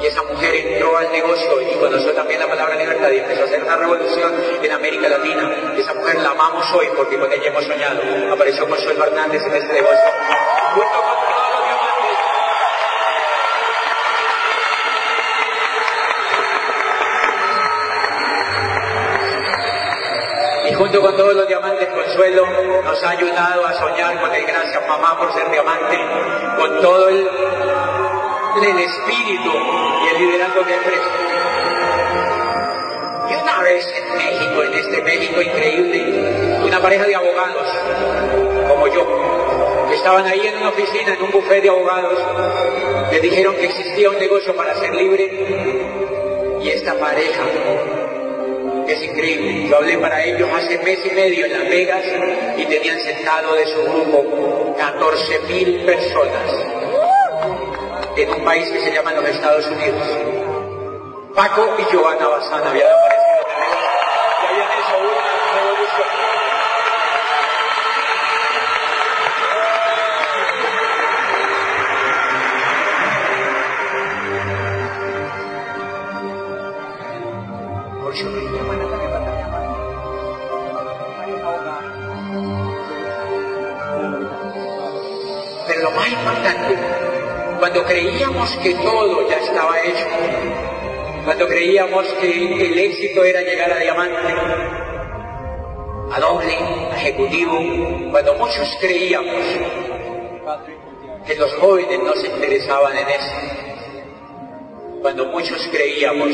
Y 0.00 0.06
esa 0.06 0.22
mujer 0.24 0.54
entró 0.54 0.96
al 0.96 1.12
negocio 1.12 1.62
y 1.62 1.78
conoció 1.78 2.12
también 2.12 2.40
la 2.40 2.48
palabra 2.48 2.74
libertad 2.74 3.08
y 3.10 3.18
empezó 3.18 3.42
a 3.42 3.44
hacer 3.44 3.62
una 3.62 3.76
revolución 3.76 4.32
en 4.60 4.72
América 4.72 5.08
Latina. 5.08 5.74
Esa 5.76 5.94
mujer 5.94 6.18
la 6.18 6.30
amamos 6.30 6.64
hoy 6.74 6.88
porque 6.96 7.16
con 7.18 7.32
ella 7.32 7.46
hemos 7.46 7.64
soñado. 7.64 8.00
Apareció 8.32 8.68
Consuelo 8.68 9.04
Hernández 9.04 9.42
en 9.46 9.54
este 9.54 9.72
negocio 9.74 10.10
todos 10.74 11.50
los 11.50 11.64
diamantes. 11.64 12.12
Y 20.72 20.74
junto 20.74 21.02
con 21.02 21.14
todos 21.18 21.34
los 21.34 21.46
diamantes, 21.46 21.86
Consuelo 21.88 22.46
nos 22.82 23.04
ha 23.04 23.10
ayudado 23.10 23.66
a 23.66 23.74
soñar 23.74 24.18
con 24.22 24.34
el 24.34 24.46
gracias 24.46 24.88
mamá 24.88 25.18
por 25.18 25.30
ser 25.34 25.50
diamante, 25.50 25.98
con 26.56 26.80
todo 26.80 27.10
el, 27.10 27.28
el 28.56 28.78
espíritu 28.78 29.50
y 29.52 30.08
el 30.08 30.22
liderazgo 30.22 30.64
que 30.64 30.74
ofrece. 30.74 31.10
Y 33.28 33.34
Una 33.34 33.60
vez 33.60 33.86
en 33.86 34.16
México, 34.16 34.62
en 34.62 34.72
este 34.72 35.02
México 35.02 35.42
increíble, 35.42 36.64
una 36.64 36.80
pareja 36.80 37.04
de 37.04 37.16
abogados, 37.16 37.68
como 38.66 38.86
yo, 38.88 39.86
que 39.90 39.94
estaban 39.96 40.24
ahí 40.24 40.40
en 40.46 40.56
una 40.56 40.70
oficina, 40.70 41.12
en 41.12 41.22
un 41.22 41.32
buffet 41.32 41.62
de 41.62 41.68
abogados, 41.68 42.18
le 43.10 43.20
dijeron 43.20 43.56
que 43.56 43.66
existía 43.66 44.08
un 44.08 44.18
negocio 44.18 44.56
para 44.56 44.74
ser 44.76 44.94
libre 44.94 45.30
y 46.62 46.68
esta 46.70 46.94
pareja 46.94 47.42
es 48.88 49.02
increíble. 49.02 49.68
Yo 49.68 49.76
hablé 49.76 49.98
para 49.98 50.24
ellos 50.24 50.48
hace 50.52 50.78
mes 50.78 50.98
y 51.04 51.14
medio 51.14 51.46
en 51.46 51.52
Las 51.52 51.68
Vegas 51.68 52.04
y 52.56 52.64
tenían 52.66 53.00
sentado 53.00 53.54
de 53.54 53.66
su 53.66 53.82
grupo 53.82 54.74
14 54.78 55.38
mil 55.48 55.84
personas 55.84 56.72
en 58.16 58.30
un 58.30 58.44
país 58.44 58.68
que 58.70 58.80
se 58.80 58.92
llama 58.92 59.12
los 59.12 59.24
Estados 59.24 59.66
Unidos. 59.66 60.02
Paco 61.34 61.76
y 61.78 61.92
Giovanna 61.92 62.28
Bazán 62.28 62.66
habían 62.66 62.88
cuando 87.72 87.88
creíamos 87.88 88.50
que 88.58 88.74
todo 88.74 89.30
ya 89.30 89.38
estaba 89.38 89.80
hecho, 89.80 90.04
cuando 91.24 91.48
creíamos 91.48 92.06
que 92.20 92.66
el 92.66 92.78
éxito 92.78 93.24
era 93.24 93.40
llegar 93.40 93.72
a 93.72 93.78
diamante, 93.78 94.34
a 96.12 96.20
doble, 96.20 96.54
a 96.92 96.96
ejecutivo, 96.98 98.10
cuando 98.10 98.34
muchos 98.34 98.76
creíamos 98.78 99.42
que 101.26 101.34
los 101.36 101.54
jóvenes 101.54 101.98
no 102.00 102.12
se 102.12 102.26
interesaban 102.26 102.94
en 102.94 103.08
eso, 103.08 103.32
cuando 105.00 105.24
muchos 105.28 105.66
creíamos 105.72 106.28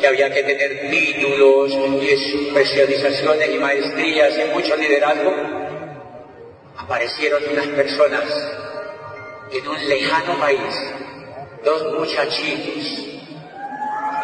que 0.00 0.06
había 0.08 0.34
que 0.34 0.42
tener 0.42 0.90
títulos 0.90 1.70
y 2.02 2.08
especializaciones 2.08 3.54
y 3.54 3.58
maestrías 3.60 4.32
y 4.36 4.52
mucho 4.52 4.74
liderazgo, 4.74 5.32
aparecieron 6.76 7.40
unas 7.52 7.68
personas 7.68 8.24
en 9.52 9.68
un 9.68 9.88
lejano 9.88 10.34
país, 10.38 10.74
dos 11.62 11.92
muchachitos, 11.98 12.84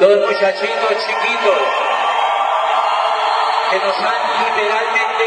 dos 0.01 0.26
muchachitos 0.26 1.07
chiquitos, 1.07 1.59
que 3.70 3.79
nos 3.79 3.97
han 3.99 4.45
literalmente, 4.45 5.26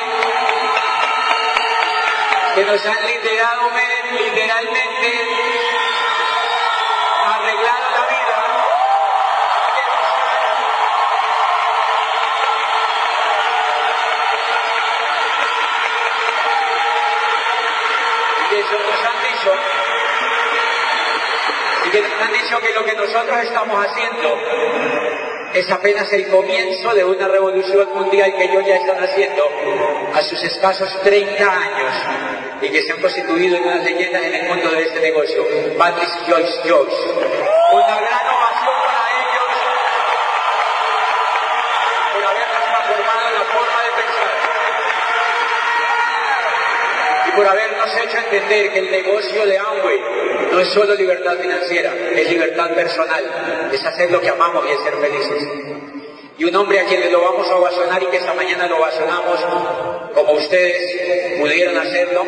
que 2.55 2.65
nos 2.65 2.85
han 2.85 3.05
literado, 3.05 3.69
literalmente 4.11 5.09
arreglado 7.27 7.89
la 7.91 8.05
vida. 8.07 8.37
que 18.49 18.57
nos 18.57 18.65
han 18.65 18.81
nos 18.81 19.05
han 19.05 19.17
dicho 19.23 19.80
y 21.85 21.89
que 21.89 22.01
nos 22.01 22.11
han 22.21 22.33
dicho 22.33 22.59
que 22.59 22.73
lo 22.73 22.85
que 22.85 22.93
nosotros 22.93 23.37
estamos 23.43 23.85
haciendo 23.85 24.37
es 25.53 25.69
apenas 25.69 26.11
el 26.13 26.27
comienzo 26.27 26.93
de 26.93 27.03
una 27.03 27.27
revolución 27.27 27.89
mundial 27.93 28.33
que 28.35 28.45
ellos 28.45 28.63
ya 28.65 28.75
están 28.75 29.03
haciendo 29.03 29.43
a 30.13 30.21
sus 30.21 30.41
escasos 30.43 30.89
30 31.03 31.43
años 31.43 31.93
y 32.61 32.69
que 32.69 32.83
se 32.83 32.93
han 32.93 33.01
constituido 33.01 33.57
en 33.57 33.63
unas 33.63 33.83
leyendas 33.83 34.23
en 34.23 34.33
el 34.33 34.47
mundo 34.47 34.69
de 34.71 34.83
este 34.83 35.01
negocio. 35.01 35.45
Patrice 35.77 36.19
Joyce 36.27 36.69
Joyce. 36.69 36.95
Una 37.73 37.95
gran 37.99 38.27
ovación 38.27 38.75
para 38.85 39.09
ellos 39.11 39.51
por 42.13 42.25
haber 42.25 42.47
transformado 42.49 43.31
la 43.31 43.43
forma 43.43 43.77
de 43.83 43.91
pensar 47.21 47.70
habernos 47.81 48.05
hecho 48.05 48.17
entender 48.17 48.71
que 48.71 48.79
el 48.79 48.91
negocio 48.91 49.45
de 49.45 49.57
Amway 49.57 49.99
no 50.51 50.59
es 50.59 50.67
solo 50.69 50.95
libertad 50.95 51.37
financiera, 51.39 51.93
es 52.15 52.29
libertad 52.29 52.71
personal, 52.71 53.69
es 53.71 53.85
hacer 53.85 54.11
lo 54.11 54.21
que 54.21 54.29
amamos 54.29 54.65
y 54.67 54.71
es 54.71 54.79
ser 54.81 54.93
felices. 54.95 55.47
Y 56.37 56.43
un 56.45 56.55
hombre 56.55 56.79
a 56.79 56.85
quien 56.85 57.11
lo 57.11 57.21
vamos 57.21 57.47
a 57.49 57.55
ovacionar 57.55 58.01
y 58.01 58.07
que 58.07 58.17
esta 58.17 58.33
mañana 58.33 58.67
lo 58.67 58.77
ovacionamos, 58.77 59.39
como 60.15 60.33
ustedes 60.33 61.39
pudieron 61.39 61.77
hacerlo, 61.77 62.25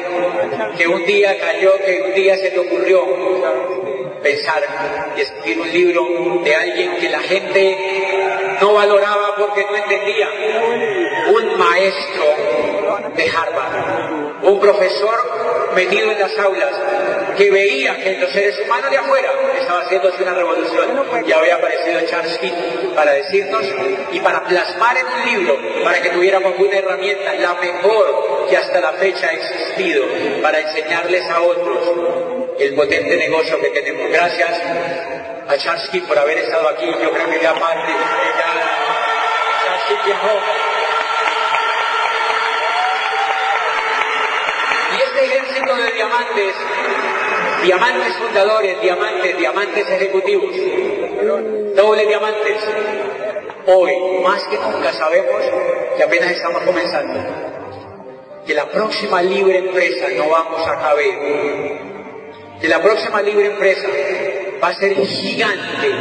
que 0.77 0.87
un 0.87 1.05
día 1.05 1.39
cayó, 1.39 1.77
que 1.83 2.01
un 2.03 2.13
día 2.13 2.37
se 2.37 2.51
le 2.51 2.59
ocurrió 2.59 3.03
pensar 4.21 4.63
y 5.17 5.21
escribir 5.21 5.59
un 5.59 5.71
libro 5.71 6.41
de 6.43 6.55
alguien 6.55 6.95
que 6.97 7.09
la 7.09 7.19
gente 7.21 8.57
no 8.61 8.73
valoraba 8.73 9.35
porque 9.35 9.65
no 9.65 9.75
entendía. 9.75 10.29
Un 11.33 11.57
maestro 11.57 12.23
de 13.15 13.29
Harvard, 13.29 14.12
un 14.43 14.59
profesor 14.59 15.71
metido 15.75 16.11
en 16.11 16.19
las 16.19 16.37
aulas, 16.37 16.69
que 17.37 17.49
veía 17.49 17.95
que 17.97 18.17
los 18.19 18.31
seres 18.31 18.59
humanos 18.63 18.91
de 18.91 18.97
afuera 18.97 19.31
estaba 19.59 19.81
haciéndose 19.81 20.21
una 20.21 20.33
revolución. 20.33 21.03
Y 21.25 21.31
había 21.31 21.55
aparecido 21.55 21.99
King 22.39 22.51
para 22.95 23.13
decirnos 23.13 23.63
y 24.11 24.19
para 24.19 24.43
plasmar 24.43 24.97
en 24.97 25.05
un 25.05 25.25
libro, 25.25 25.57
para 25.83 26.01
que 26.01 26.09
tuviéramos 26.09 26.53
una 26.57 26.77
herramienta, 26.77 27.33
la 27.33 27.53
mejor 27.55 28.47
que 28.49 28.57
hasta 28.57 28.81
la 28.81 28.93
fecha 28.93 29.29
ha 29.29 29.33
existido, 29.33 30.05
para 30.41 30.59
enseñarles 30.59 31.29
a 31.29 31.41
otros 31.41 31.91
el 32.59 32.75
potente 32.75 33.15
negocio 33.15 33.59
que 33.61 33.69
tenemos. 33.69 34.11
Gracias 34.11 34.61
a 35.47 35.55
King 35.91 36.01
por 36.01 36.17
haber 36.17 36.37
estado 36.39 36.67
aquí. 36.69 36.85
Yo 36.85 37.11
creo 37.11 37.29
que 37.29 37.39
ya 37.41 37.53
parte, 37.53 37.91
ya 39.65 39.87
King 39.87 39.95
viajó. 40.05 40.39
Y 44.95 45.01
de 45.71 45.91
diamantes, 45.93 46.55
diamantes 47.63 48.13
fundadores, 48.17 48.81
diamantes, 48.81 49.37
diamantes 49.37 49.89
ejecutivos, 49.89 50.51
doble 51.75 52.05
diamantes, 52.05 52.57
hoy 53.67 53.93
más 54.23 54.43
que 54.43 54.57
nunca 54.57 54.91
sabemos 54.91 55.41
que 55.95 56.03
apenas 56.03 56.31
estamos 56.31 56.63
comenzando, 56.63 57.19
que 58.45 58.53
la 58.53 58.69
próxima 58.69 59.21
libre 59.21 59.59
empresa 59.59 60.07
no 60.17 60.29
vamos 60.29 60.67
a 60.67 60.81
caber, 60.81 61.15
que 62.59 62.67
la 62.67 62.83
próxima 62.83 63.21
libre 63.21 63.45
empresa 63.45 63.87
va 64.61 64.67
a 64.67 64.75
ser 64.75 64.95
gigante, 64.95 65.91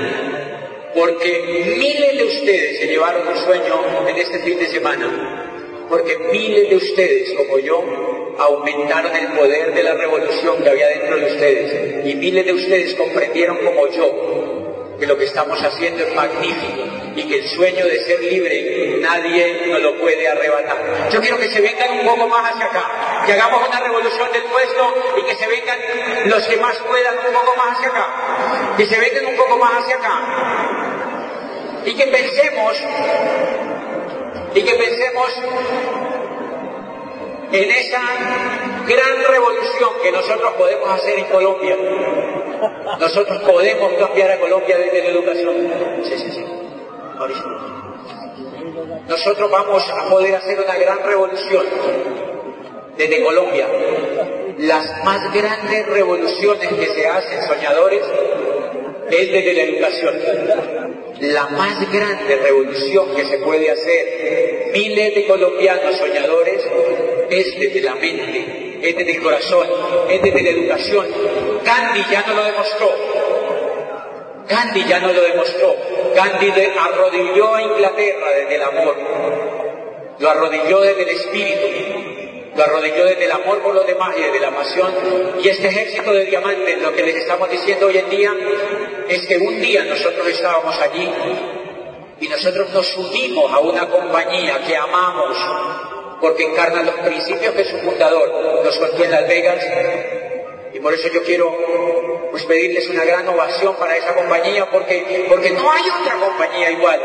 porque 0.93 1.77
miles 1.79 2.19
de 2.19 2.25
ustedes 2.25 2.81
se 2.81 2.87
llevaron 2.89 3.29
un 3.29 3.37
sueño 3.37 4.09
en 4.09 4.17
este 4.17 4.41
fin 4.41 4.59
de 4.59 4.67
semana, 4.67 5.87
porque 5.89 6.19
miles 6.33 6.69
de 6.69 6.77
ustedes 6.77 7.33
como 7.35 7.61
yo 7.61 8.22
aumentaron 8.39 9.15
el 9.15 9.29
poder 9.39 9.75
de 9.75 9.83
la 9.83 9.95
revolución 9.95 10.63
que 10.63 10.71
había 10.71 10.89
dentro 10.89 11.17
de 11.17 11.27
ustedes 11.27 12.07
y 12.07 12.15
miles 12.15 12.45
de 12.47 12.53
ustedes 12.53 12.95
comprendieron 12.95 13.59
como 13.59 13.89
yo 13.89 14.97
que 14.99 15.07
lo 15.07 15.19
que 15.19 15.25
estamos 15.25 15.61
haciendo 15.61 16.05
es 16.05 16.15
magnífico 16.15 16.83
y 17.17 17.25
que 17.25 17.39
el 17.41 17.49
sueño 17.49 17.85
de 17.87 18.05
ser 18.05 18.21
libre 18.21 18.99
nadie 19.01 19.67
nos 19.67 19.83
lo 19.83 19.99
puede 19.99 20.29
arrebatar. 20.29 21.11
Yo 21.11 21.21
quiero 21.21 21.39
que 21.39 21.51
se 21.51 21.61
vengan 21.61 21.99
un 21.99 22.07
poco 22.07 22.29
más 22.29 22.53
hacia 22.53 22.67
acá, 22.67 23.25
que 23.27 23.33
hagamos 23.33 23.69
una 23.69 23.81
revolución 23.81 24.33
del 24.33 24.43
puesto 24.45 24.95
y 25.19 25.23
que 25.25 25.35
se 25.35 25.47
vengan 25.49 25.79
los 26.27 26.47
que 26.47 26.57
más 26.59 26.79
puedan 26.79 27.15
un 27.19 27.35
poco 27.35 27.57
más 27.57 27.77
hacia 27.77 27.89
acá, 27.89 28.75
que 28.77 28.87
se 28.87 28.99
vengan 28.99 29.27
un 29.27 29.37
poco 29.37 29.59
más 29.59 29.83
hacia 29.83 29.97
acá 29.97 30.21
y 31.85 31.95
que 31.95 32.07
pensemos 32.07 32.77
y 34.55 34.63
que 34.63 34.75
pensemos 34.75 35.43
en 37.53 37.71
esa 37.71 38.01
gran 38.87 39.25
revolución 39.31 39.91
que 40.03 40.13
nosotros 40.13 40.53
podemos 40.55 40.89
hacer 40.91 41.19
en 41.19 41.25
Colombia. 41.27 41.77
Nosotros 42.99 43.43
podemos 43.43 43.93
cambiar 43.95 44.33
a 44.33 44.41
Colombia 44.41 44.79
desde 44.79 45.03
la 45.03 45.09
educación. 45.11 45.55
Sí, 46.05 46.19
sí, 46.19 46.31
sí. 46.31 46.45
Nosotros 49.09 49.51
vamos 49.51 49.83
a 49.91 50.09
poder 50.09 50.35
hacer 50.37 50.61
una 50.61 50.77
gran 50.77 50.99
revolución 51.05 51.67
desde 52.97 53.23
Colombia. 53.23 53.67
Las 54.59 55.05
más 55.05 55.33
grandes 55.35 55.87
revoluciones 55.87 56.69
que 56.69 56.87
se 56.87 57.07
hacen, 57.07 57.43
soñadores, 57.47 58.03
es 59.11 59.33
desde 59.33 59.55
la 59.55 59.63
educación. 59.63 60.15
La 61.21 61.47
más 61.49 61.93
grande 61.93 62.37
revolución 62.37 63.15
que 63.15 63.25
se 63.25 63.39
puede 63.39 63.71
hacer, 63.71 64.71
miles 64.73 65.15
de 65.15 65.27
colombianos 65.27 65.97
soñadores, 65.97 66.63
es 67.41 67.59
desde 67.59 67.81
la 67.81 67.95
mente, 67.95 68.79
es 68.83 68.97
desde 68.97 69.13
el 69.13 69.23
corazón, 69.23 69.67
es 70.09 70.23
desde 70.23 70.43
la 70.43 70.51
educación. 70.51 71.07
Gandhi 71.65 72.05
ya 72.11 72.25
no 72.27 72.35
lo 72.35 72.45
demostró. 72.45 72.91
Gandhi 74.49 74.85
ya 74.85 75.01
no 75.01 75.13
lo 75.13 75.23
demostró. 75.23 75.77
Gandhi 76.15 76.53
arrodilló 76.79 77.55
a 77.55 77.63
Inglaterra 77.63 78.33
desde 78.33 78.55
el 78.57 78.63
amor. 78.63 78.97
Lo 80.19 80.31
arrodilló 80.31 80.81
desde 80.81 81.03
el 81.03 81.09
espíritu. 81.09 82.53
Lo 82.55 82.63
arrodilló 82.65 83.07
desde 83.07 83.25
el 83.25 83.33
amor 83.33 83.63
por 83.63 83.75
los 83.75 83.87
demás 83.87 84.15
y 84.19 84.23
desde 84.23 84.41
la 84.41 84.51
pasión. 84.51 84.93
Y 85.43 85.49
este 85.49 85.69
ejército 85.69 86.13
de 86.13 86.27
diamantes, 86.27 86.83
lo 86.83 86.93
que 86.93 87.03
les 87.03 87.17
estamos 87.17 87.51
diciendo 87.51 87.87
hoy 87.87 87.97
en 87.97 88.11
día, 88.11 88.35
es 89.09 89.27
que 89.27 89.39
un 89.39 89.61
día 89.61 89.85
nosotros 89.85 90.29
estábamos 90.29 90.79
allí 90.81 91.09
y 92.21 92.29
nosotros 92.29 92.71
nos 92.71 92.97
unimos 92.97 93.53
a 93.53 93.59
una 93.59 93.89
compañía 93.89 94.61
que 94.67 94.77
amamos 94.77 95.37
porque 96.23 96.45
encarna 96.45 96.83
los 96.85 96.95
principios 97.01 97.55
que 97.55 97.65
su 97.65 97.77
fundador 97.79 98.63
nos 98.65 98.79
contó 98.79 99.05
en 99.05 99.11
Las 99.11 99.29
Vegas 99.29 99.67
y 100.73 100.81
por 100.81 100.95
eso 100.95 101.09
yo 101.13 101.23
quiero 101.23 102.31
pues 102.31 102.45
pedirles 102.45 102.89
una 102.89 103.05
gran 103.05 103.29
ovación 103.29 103.77
para 103.77 103.97
esa 103.97 104.15
compañía 104.15 104.71
porque, 104.71 105.27
porque 105.29 105.51
no 105.51 105.71
hay 105.71 105.83
otra 106.01 106.15
compañía 106.15 106.71
igual. 106.71 107.01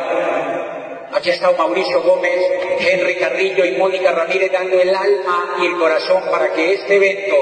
Aquí 1.12 1.32
ha 1.32 1.34
estado 1.34 1.58
Mauricio 1.58 2.02
Gómez, 2.04 2.40
Henry 2.80 3.16
Carrillo 3.16 3.66
y 3.66 3.72
Mónica 3.72 4.12
Ramírez 4.12 4.52
dando 4.52 4.80
el 4.80 4.94
alma 4.94 5.56
y 5.62 5.66
el 5.66 5.78
corazón 5.78 6.24
para 6.30 6.54
que 6.54 6.74
este 6.74 6.96
evento 6.96 7.36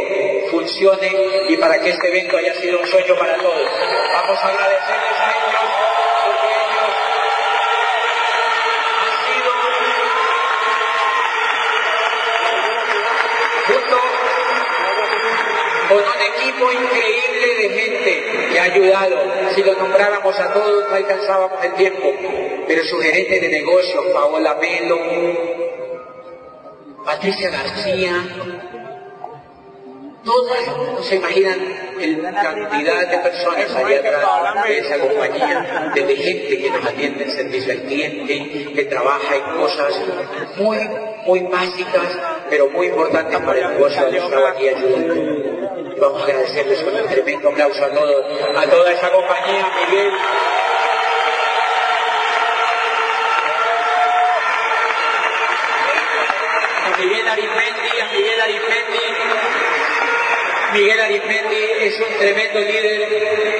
funcione 0.51 1.11
y 1.49 1.57
para 1.57 1.81
que 1.81 1.89
este 1.89 2.07
evento 2.07 2.37
haya 2.37 2.53
sido 2.55 2.79
un 2.79 2.87
sueño 2.87 3.15
para 3.17 3.35
todos. 3.35 3.69
Vamos 4.13 4.37
a 4.39 4.47
agradecerles 4.47 5.19
a 5.19 5.31
ellos 5.31 5.61
porque 6.25 6.47
ellos 6.63 6.93
han 9.01 9.13
sido 9.25 9.51
junto 13.67 13.97
con 15.89 15.97
un 15.97 16.21
equipo 16.21 16.71
increíble 16.71 17.55
de 17.55 17.69
gente 17.69 18.11
que 18.51 18.54
ha 18.54 18.54
ayudado. 18.65 19.15
Si 19.55 19.63
lo 19.63 19.73
nombráramos 19.75 20.39
a 20.39 20.53
todos 20.53 20.89
no 20.89 20.95
alcanzábamos 20.95 21.63
el 21.63 21.73
tiempo. 21.73 22.11
Pero 22.67 22.83
su 22.83 22.99
gerente 22.99 23.39
de 23.39 23.49
negocios, 23.49 24.05
Paola 24.13 24.55
Melo, 24.55 24.99
Patricia 27.05 27.49
García, 27.49 28.13
todas 30.23 30.67
no 30.67 31.03
se 31.03 31.15
imaginan 31.15 31.59
la 32.21 32.31
cantidad 32.33 33.07
de 33.07 33.17
personas 33.19 33.75
allá 33.75 33.99
atrás 33.99 34.67
de 34.67 34.77
esa 34.79 34.99
compañía, 34.99 35.91
de 35.93 36.15
gente 36.15 36.57
que 36.57 36.69
nos 36.71 36.85
atiende 36.85 37.23
en 37.23 37.31
servicio 37.31 37.73
al 37.73 37.81
cliente, 37.83 38.73
que 38.73 38.85
trabaja 38.85 39.35
en 39.35 39.57
cosas 39.57 39.93
muy, 40.57 40.77
muy 41.25 41.39
básicas, 41.41 42.17
pero 42.49 42.69
muy 42.69 42.87
importantes 42.87 43.39
para 43.39 43.59
el 43.59 43.69
negocio 43.69 44.11
de 44.11 44.17
estaba 44.17 44.49
aquí 44.49 44.67
ayudando. 44.67 45.54
Vamos 45.97 46.21
a 46.21 46.25
agradecerles 46.25 46.83
con 46.83 46.93
un 46.93 47.07
tremendo 47.07 47.49
aplauso 47.49 47.85
a 47.85 47.89
todos, 47.89 48.25
a 48.57 48.69
toda 48.69 48.91
esa 48.91 49.11
compañía, 49.11 49.71
Miguel. 49.89 50.11
A 56.83 56.97
Miguel 56.97 57.27
Arismendi, 57.27 57.99
a 58.01 58.11
Miguel 58.11 58.41
Arismendi. 58.41 58.99
Miguel 60.73 60.99
Arismendi 60.99 61.63
es 61.79 61.99
un 61.99 62.17
tremendo 62.19 62.59
líder 62.59 63.55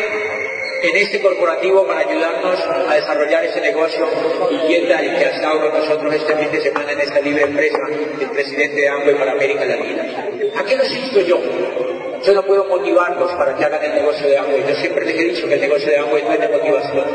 en 0.83 0.97
este 0.97 1.21
corporativo 1.21 1.87
para 1.87 2.01
ayudarnos 2.01 2.59
a 2.59 2.95
desarrollar 2.95 3.45
ese 3.45 3.61
negocio 3.61 4.07
y 4.51 4.67
Yenda, 4.67 4.99
el 4.99 5.17
que 5.17 5.25
ha 5.25 5.35
estado 5.35 5.61
con 5.61 5.79
nosotros 5.79 6.13
este 6.13 6.35
fin 6.35 6.51
de 6.51 6.61
semana 6.61 6.91
en 6.91 6.99
esta 6.99 7.21
libre 7.21 7.43
empresa, 7.43 7.79
el 8.19 8.29
presidente 8.29 8.81
de 8.81 8.89
Amway 8.89 9.15
para 9.15 9.31
América 9.31 9.65
Latina. 9.65 10.03
¿A 10.57 10.63
qué 10.63 10.75
los 10.75 10.91
insto 10.91 11.21
yo? 11.21 11.84
Yo 12.25 12.33
no 12.33 12.43
puedo 12.43 12.65
motivarlos 12.65 13.31
para 13.33 13.55
que 13.55 13.63
hagan 13.63 13.83
el 13.83 13.95
negocio 13.95 14.27
de 14.27 14.37
Amway. 14.37 14.63
Yo 14.67 14.75
siempre 14.75 15.05
les 15.05 15.15
he 15.15 15.23
dicho 15.25 15.47
que 15.47 15.53
el 15.53 15.61
negocio 15.61 15.87
de 15.87 15.97
Amway 15.99 16.23
no 16.23 16.31
es 16.31 16.39
de 16.39 16.49
motivación. 16.49 17.05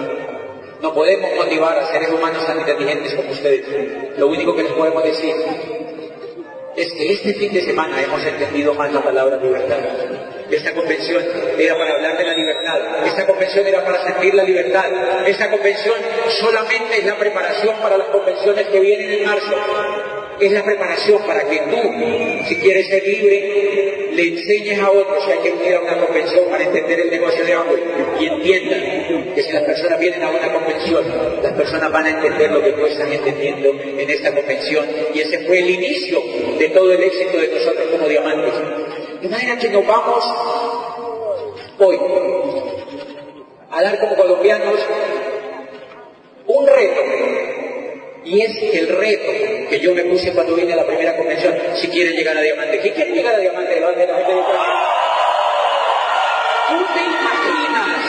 No 0.81 0.95
podemos 0.95 1.35
motivar 1.37 1.79
a 1.79 1.87
seres 1.93 2.11
humanos 2.11 2.47
tan 2.47 2.61
inteligentes 2.61 3.15
como 3.15 3.33
ustedes. 3.33 4.19
Lo 4.19 4.29
único 4.29 4.55
que 4.55 4.63
les 4.63 4.73
podemos 4.73 5.03
decir 5.03 5.35
es 6.77 6.93
que 6.93 7.13
este 7.13 7.35
fin 7.35 7.53
de 7.53 7.63
semana 7.63 8.01
hemos 8.01 8.25
entendido 8.25 8.73
más 8.75 8.93
la 8.93 9.01
palabra 9.01 9.37
libertad. 9.37 9.79
Esta 10.49 10.75
convención 10.75 11.25
era 11.59 11.77
para 11.77 11.95
hablar 11.95 12.17
de 12.17 12.25
la 12.25 12.35
libertad. 12.35 13.07
Esta 13.07 13.27
convención 13.27 13.67
era 13.67 13.85
para 13.85 14.05
sentir 14.05 14.35
la 14.35 14.45
libertad. 14.45 14.85
Esta 15.27 15.51
convención 15.51 15.97
solamente 16.41 16.99
es 16.99 17.05
la 17.05 17.17
preparación 17.17 17.75
para 17.83 17.99
las 17.99 18.09
convenciones 18.09 18.67
que 18.69 18.81
vienen 18.81 19.13
en 19.13 19.25
marzo. 19.25 20.20
Es 20.41 20.53
la 20.53 20.65
preparación 20.65 21.23
para 21.27 21.47
que 21.49 21.59
tú, 21.59 22.47
si 22.49 22.57
quieres 22.57 22.87
ser 22.87 23.07
libre, 23.07 24.09
le 24.13 24.29
enseñes 24.29 24.81
a 24.81 24.91
otros 24.91 25.25
que 25.27 25.33
hay 25.33 25.39
que 25.39 25.75
a 25.75 25.81
una 25.81 26.07
convención 26.07 26.49
para 26.51 26.65
entender 26.65 27.01
el 27.01 27.11
negocio 27.11 27.45
de 27.45 27.53
agua 27.53 27.75
y 28.19 28.27
entiendan 28.27 29.35
que 29.35 29.43
si 29.43 29.53
las 29.53 29.63
personas 29.65 29.99
vienen 30.01 30.23
a 30.23 30.31
una 30.31 30.53
convención, 30.53 31.05
las 31.43 31.53
personas 31.53 31.93
van 31.93 32.07
a 32.07 32.11
entender 32.11 32.51
lo 32.51 32.63
que 32.63 32.73
tú 32.73 32.87
estás 32.87 33.11
entendiendo 33.11 33.69
en 33.69 34.11
esta 34.11 34.35
convención 34.35 34.87
y 35.15 35.21
ese 35.21 35.41
fue 35.47 35.59
el 35.59 35.71
inicio 35.71 36.23
de 36.59 36.69
todo 36.71 36.93
el 36.93 37.03
éxito 37.03 37.39
de 37.39 37.49
nosotros 37.49 37.89
como 37.93 38.09
diamantes. 38.09 38.55
Manera 39.31 39.59
que 39.59 39.69
nos 39.69 39.87
vamos 39.87 40.25
hoy 41.79 41.99
a 43.71 43.83
dar 43.83 44.01
como 44.01 44.17
colombianos 44.17 44.81
un 46.47 46.67
reto 46.67 47.01
y 48.25 48.43
es 48.43 48.75
el 48.75 48.89
reto 48.89 49.69
que 49.69 49.81
yo 49.81 49.95
me 49.95 50.05
puse 50.05 50.33
cuando 50.33 50.55
vine 50.55 50.73
a 50.73 50.77
la 50.77 50.87
primera 50.87 51.17
convención. 51.17 51.57
Si 51.81 51.89
quieren 51.89 52.15
llegar 52.15 52.37
a 52.37 52.41
Diamante, 52.41 52.81
¿qué 52.81 52.93
quieren 52.93 53.15
llegar 53.15 53.35
a 53.35 53.39
Diamante? 53.39 53.75
Levante 53.75 54.07
la 54.07 54.15
gente 54.17 54.35
de 54.35 54.43
¿Tú 56.69 56.87
te 56.95 57.01
imaginas? 57.01 58.01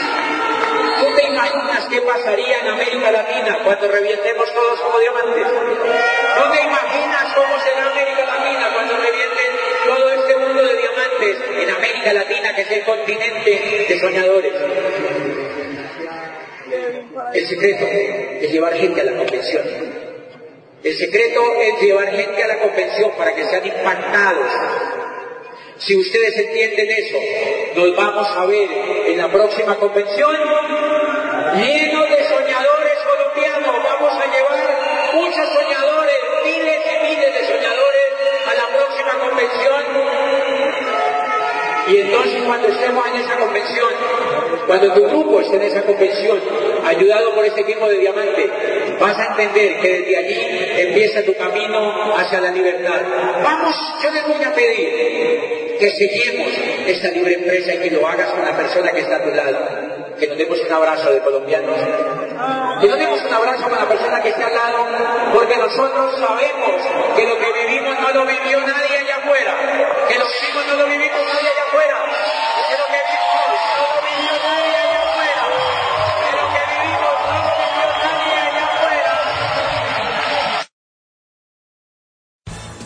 ¿Tú 1.00 1.06
te 1.16 1.26
imaginas 1.26 1.88
qué 1.90 2.00
pasaría 2.02 2.60
en 2.60 2.68
América 2.68 3.10
Latina 3.10 3.58
cuando 3.64 3.88
revientemos 3.88 4.54
todos 4.54 4.80
como 4.80 4.98
diamantes? 5.00 5.46
¿Tú 5.48 6.52
te 6.52 6.62
imaginas 6.62 7.34
cómo 7.34 7.58
será 7.58 7.90
América 7.90 8.24
Latina 8.24 8.70
cuando 8.72 8.96
revienten 8.98 9.50
todo 9.86 10.12
este 10.12 10.36
mundo 10.36 10.62
de 10.62 10.76
diamantes 10.76 11.36
en 11.62 11.70
América 11.70 12.12
Latina, 12.12 12.54
que 12.54 12.62
es 12.62 12.70
el 12.70 12.84
continente 12.84 13.86
de 13.88 14.00
soñadores? 14.00 14.52
El 17.34 17.46
secreto 17.46 17.86
es 18.40 18.52
llevar 18.52 18.74
gente 18.74 19.00
a 19.00 19.04
la 19.04 19.16
convención. 19.16 20.01
El 20.82 20.98
secreto 20.98 21.40
es 21.60 21.80
llevar 21.80 22.10
gente 22.10 22.42
a 22.42 22.48
la 22.48 22.58
convención 22.58 23.12
para 23.16 23.32
que 23.36 23.44
sean 23.44 23.64
impactados. 23.64 24.46
Si 25.78 25.96
ustedes 25.96 26.36
entienden 26.36 26.90
eso, 26.90 27.18
nos 27.76 27.96
vamos 27.96 28.28
a 28.36 28.46
ver 28.46 28.68
en 29.06 29.16
la 29.16 29.30
próxima 29.30 29.76
convención 29.76 30.34
lleno 31.54 32.02
de 32.02 32.24
soñadores 32.24 32.98
colombianos. 33.06 33.76
Vamos 33.84 34.12
a 34.12 34.26
llevar 34.26 35.12
muchos 35.14 35.48
soñadores, 35.52 36.16
miles 36.44 36.80
y 36.84 37.08
miles 37.08 37.32
de 37.32 37.46
soñadores 37.46 38.12
a 38.46 38.54
la 38.54 38.66
próxima 38.76 39.18
convención 39.20 39.82
y 41.92 41.96
entonces 41.96 42.42
cuando 42.44 42.68
estemos 42.68 43.06
en 43.08 43.16
esa 43.16 43.36
convención, 43.36 43.88
cuando 44.66 44.94
tu 44.94 45.04
grupo 45.08 45.40
esté 45.40 45.56
en 45.56 45.62
esa 45.62 45.82
convención, 45.82 46.40
ayudado 46.86 47.34
por 47.34 47.44
este 47.44 47.60
equipo 47.62 47.88
de 47.88 47.98
diamante, 47.98 48.50
vas 48.98 49.18
a 49.18 49.26
entender 49.26 49.80
que 49.80 49.88
desde 49.88 50.16
allí 50.16 50.51
empieza 50.92 51.22
tu 51.22 51.34
camino 51.34 52.14
hacia 52.16 52.40
la 52.40 52.50
libertad. 52.50 53.00
Vamos, 53.42 53.76
yo 54.02 54.10
les 54.10 54.28
voy 54.28 54.44
a 54.44 54.54
pedir 54.54 55.76
que 55.78 55.90
seguimos 55.90 56.48
esta 56.86 57.08
libre 57.08 57.34
empresa 57.34 57.74
y 57.74 57.78
que 57.78 57.90
lo 57.90 58.06
hagas 58.06 58.30
con 58.32 58.44
la 58.44 58.56
persona 58.56 58.92
que 58.92 59.00
está 59.00 59.16
a 59.16 59.22
tu 59.22 59.30
lado. 59.30 59.58
Que 60.18 60.28
nos 60.28 60.36
demos 60.36 60.60
un 60.60 60.72
abrazo 60.72 61.10
de 61.10 61.20
colombianos. 61.20 61.76
Que 62.80 62.86
nos 62.86 62.98
demos 62.98 63.20
un 63.22 63.34
abrazo 63.34 63.68
con 63.68 63.78
la 63.78 63.88
persona 63.88 64.22
que 64.22 64.28
está 64.28 64.46
al 64.46 64.54
lado, 64.54 64.86
porque 65.32 65.56
nosotros 65.56 66.12
sabemos 66.20 66.82
que 67.16 67.26
lo 67.26 67.38
que 67.38 67.52
vivimos 67.66 67.98
no 68.00 68.12
lo 68.12 68.26
vivió 68.26 68.60
nadie 68.60 68.98
allá 68.98 69.16
afuera. 69.16 69.54
Que 70.08 70.18
lo 70.18 70.26
que 70.26 70.34
vivimos 70.40 70.66
no 70.66 70.74
lo 70.76 70.86
vivimos 70.86 71.20
nadie 71.26 71.48
allá 71.48 71.62
afuera. 71.68 71.96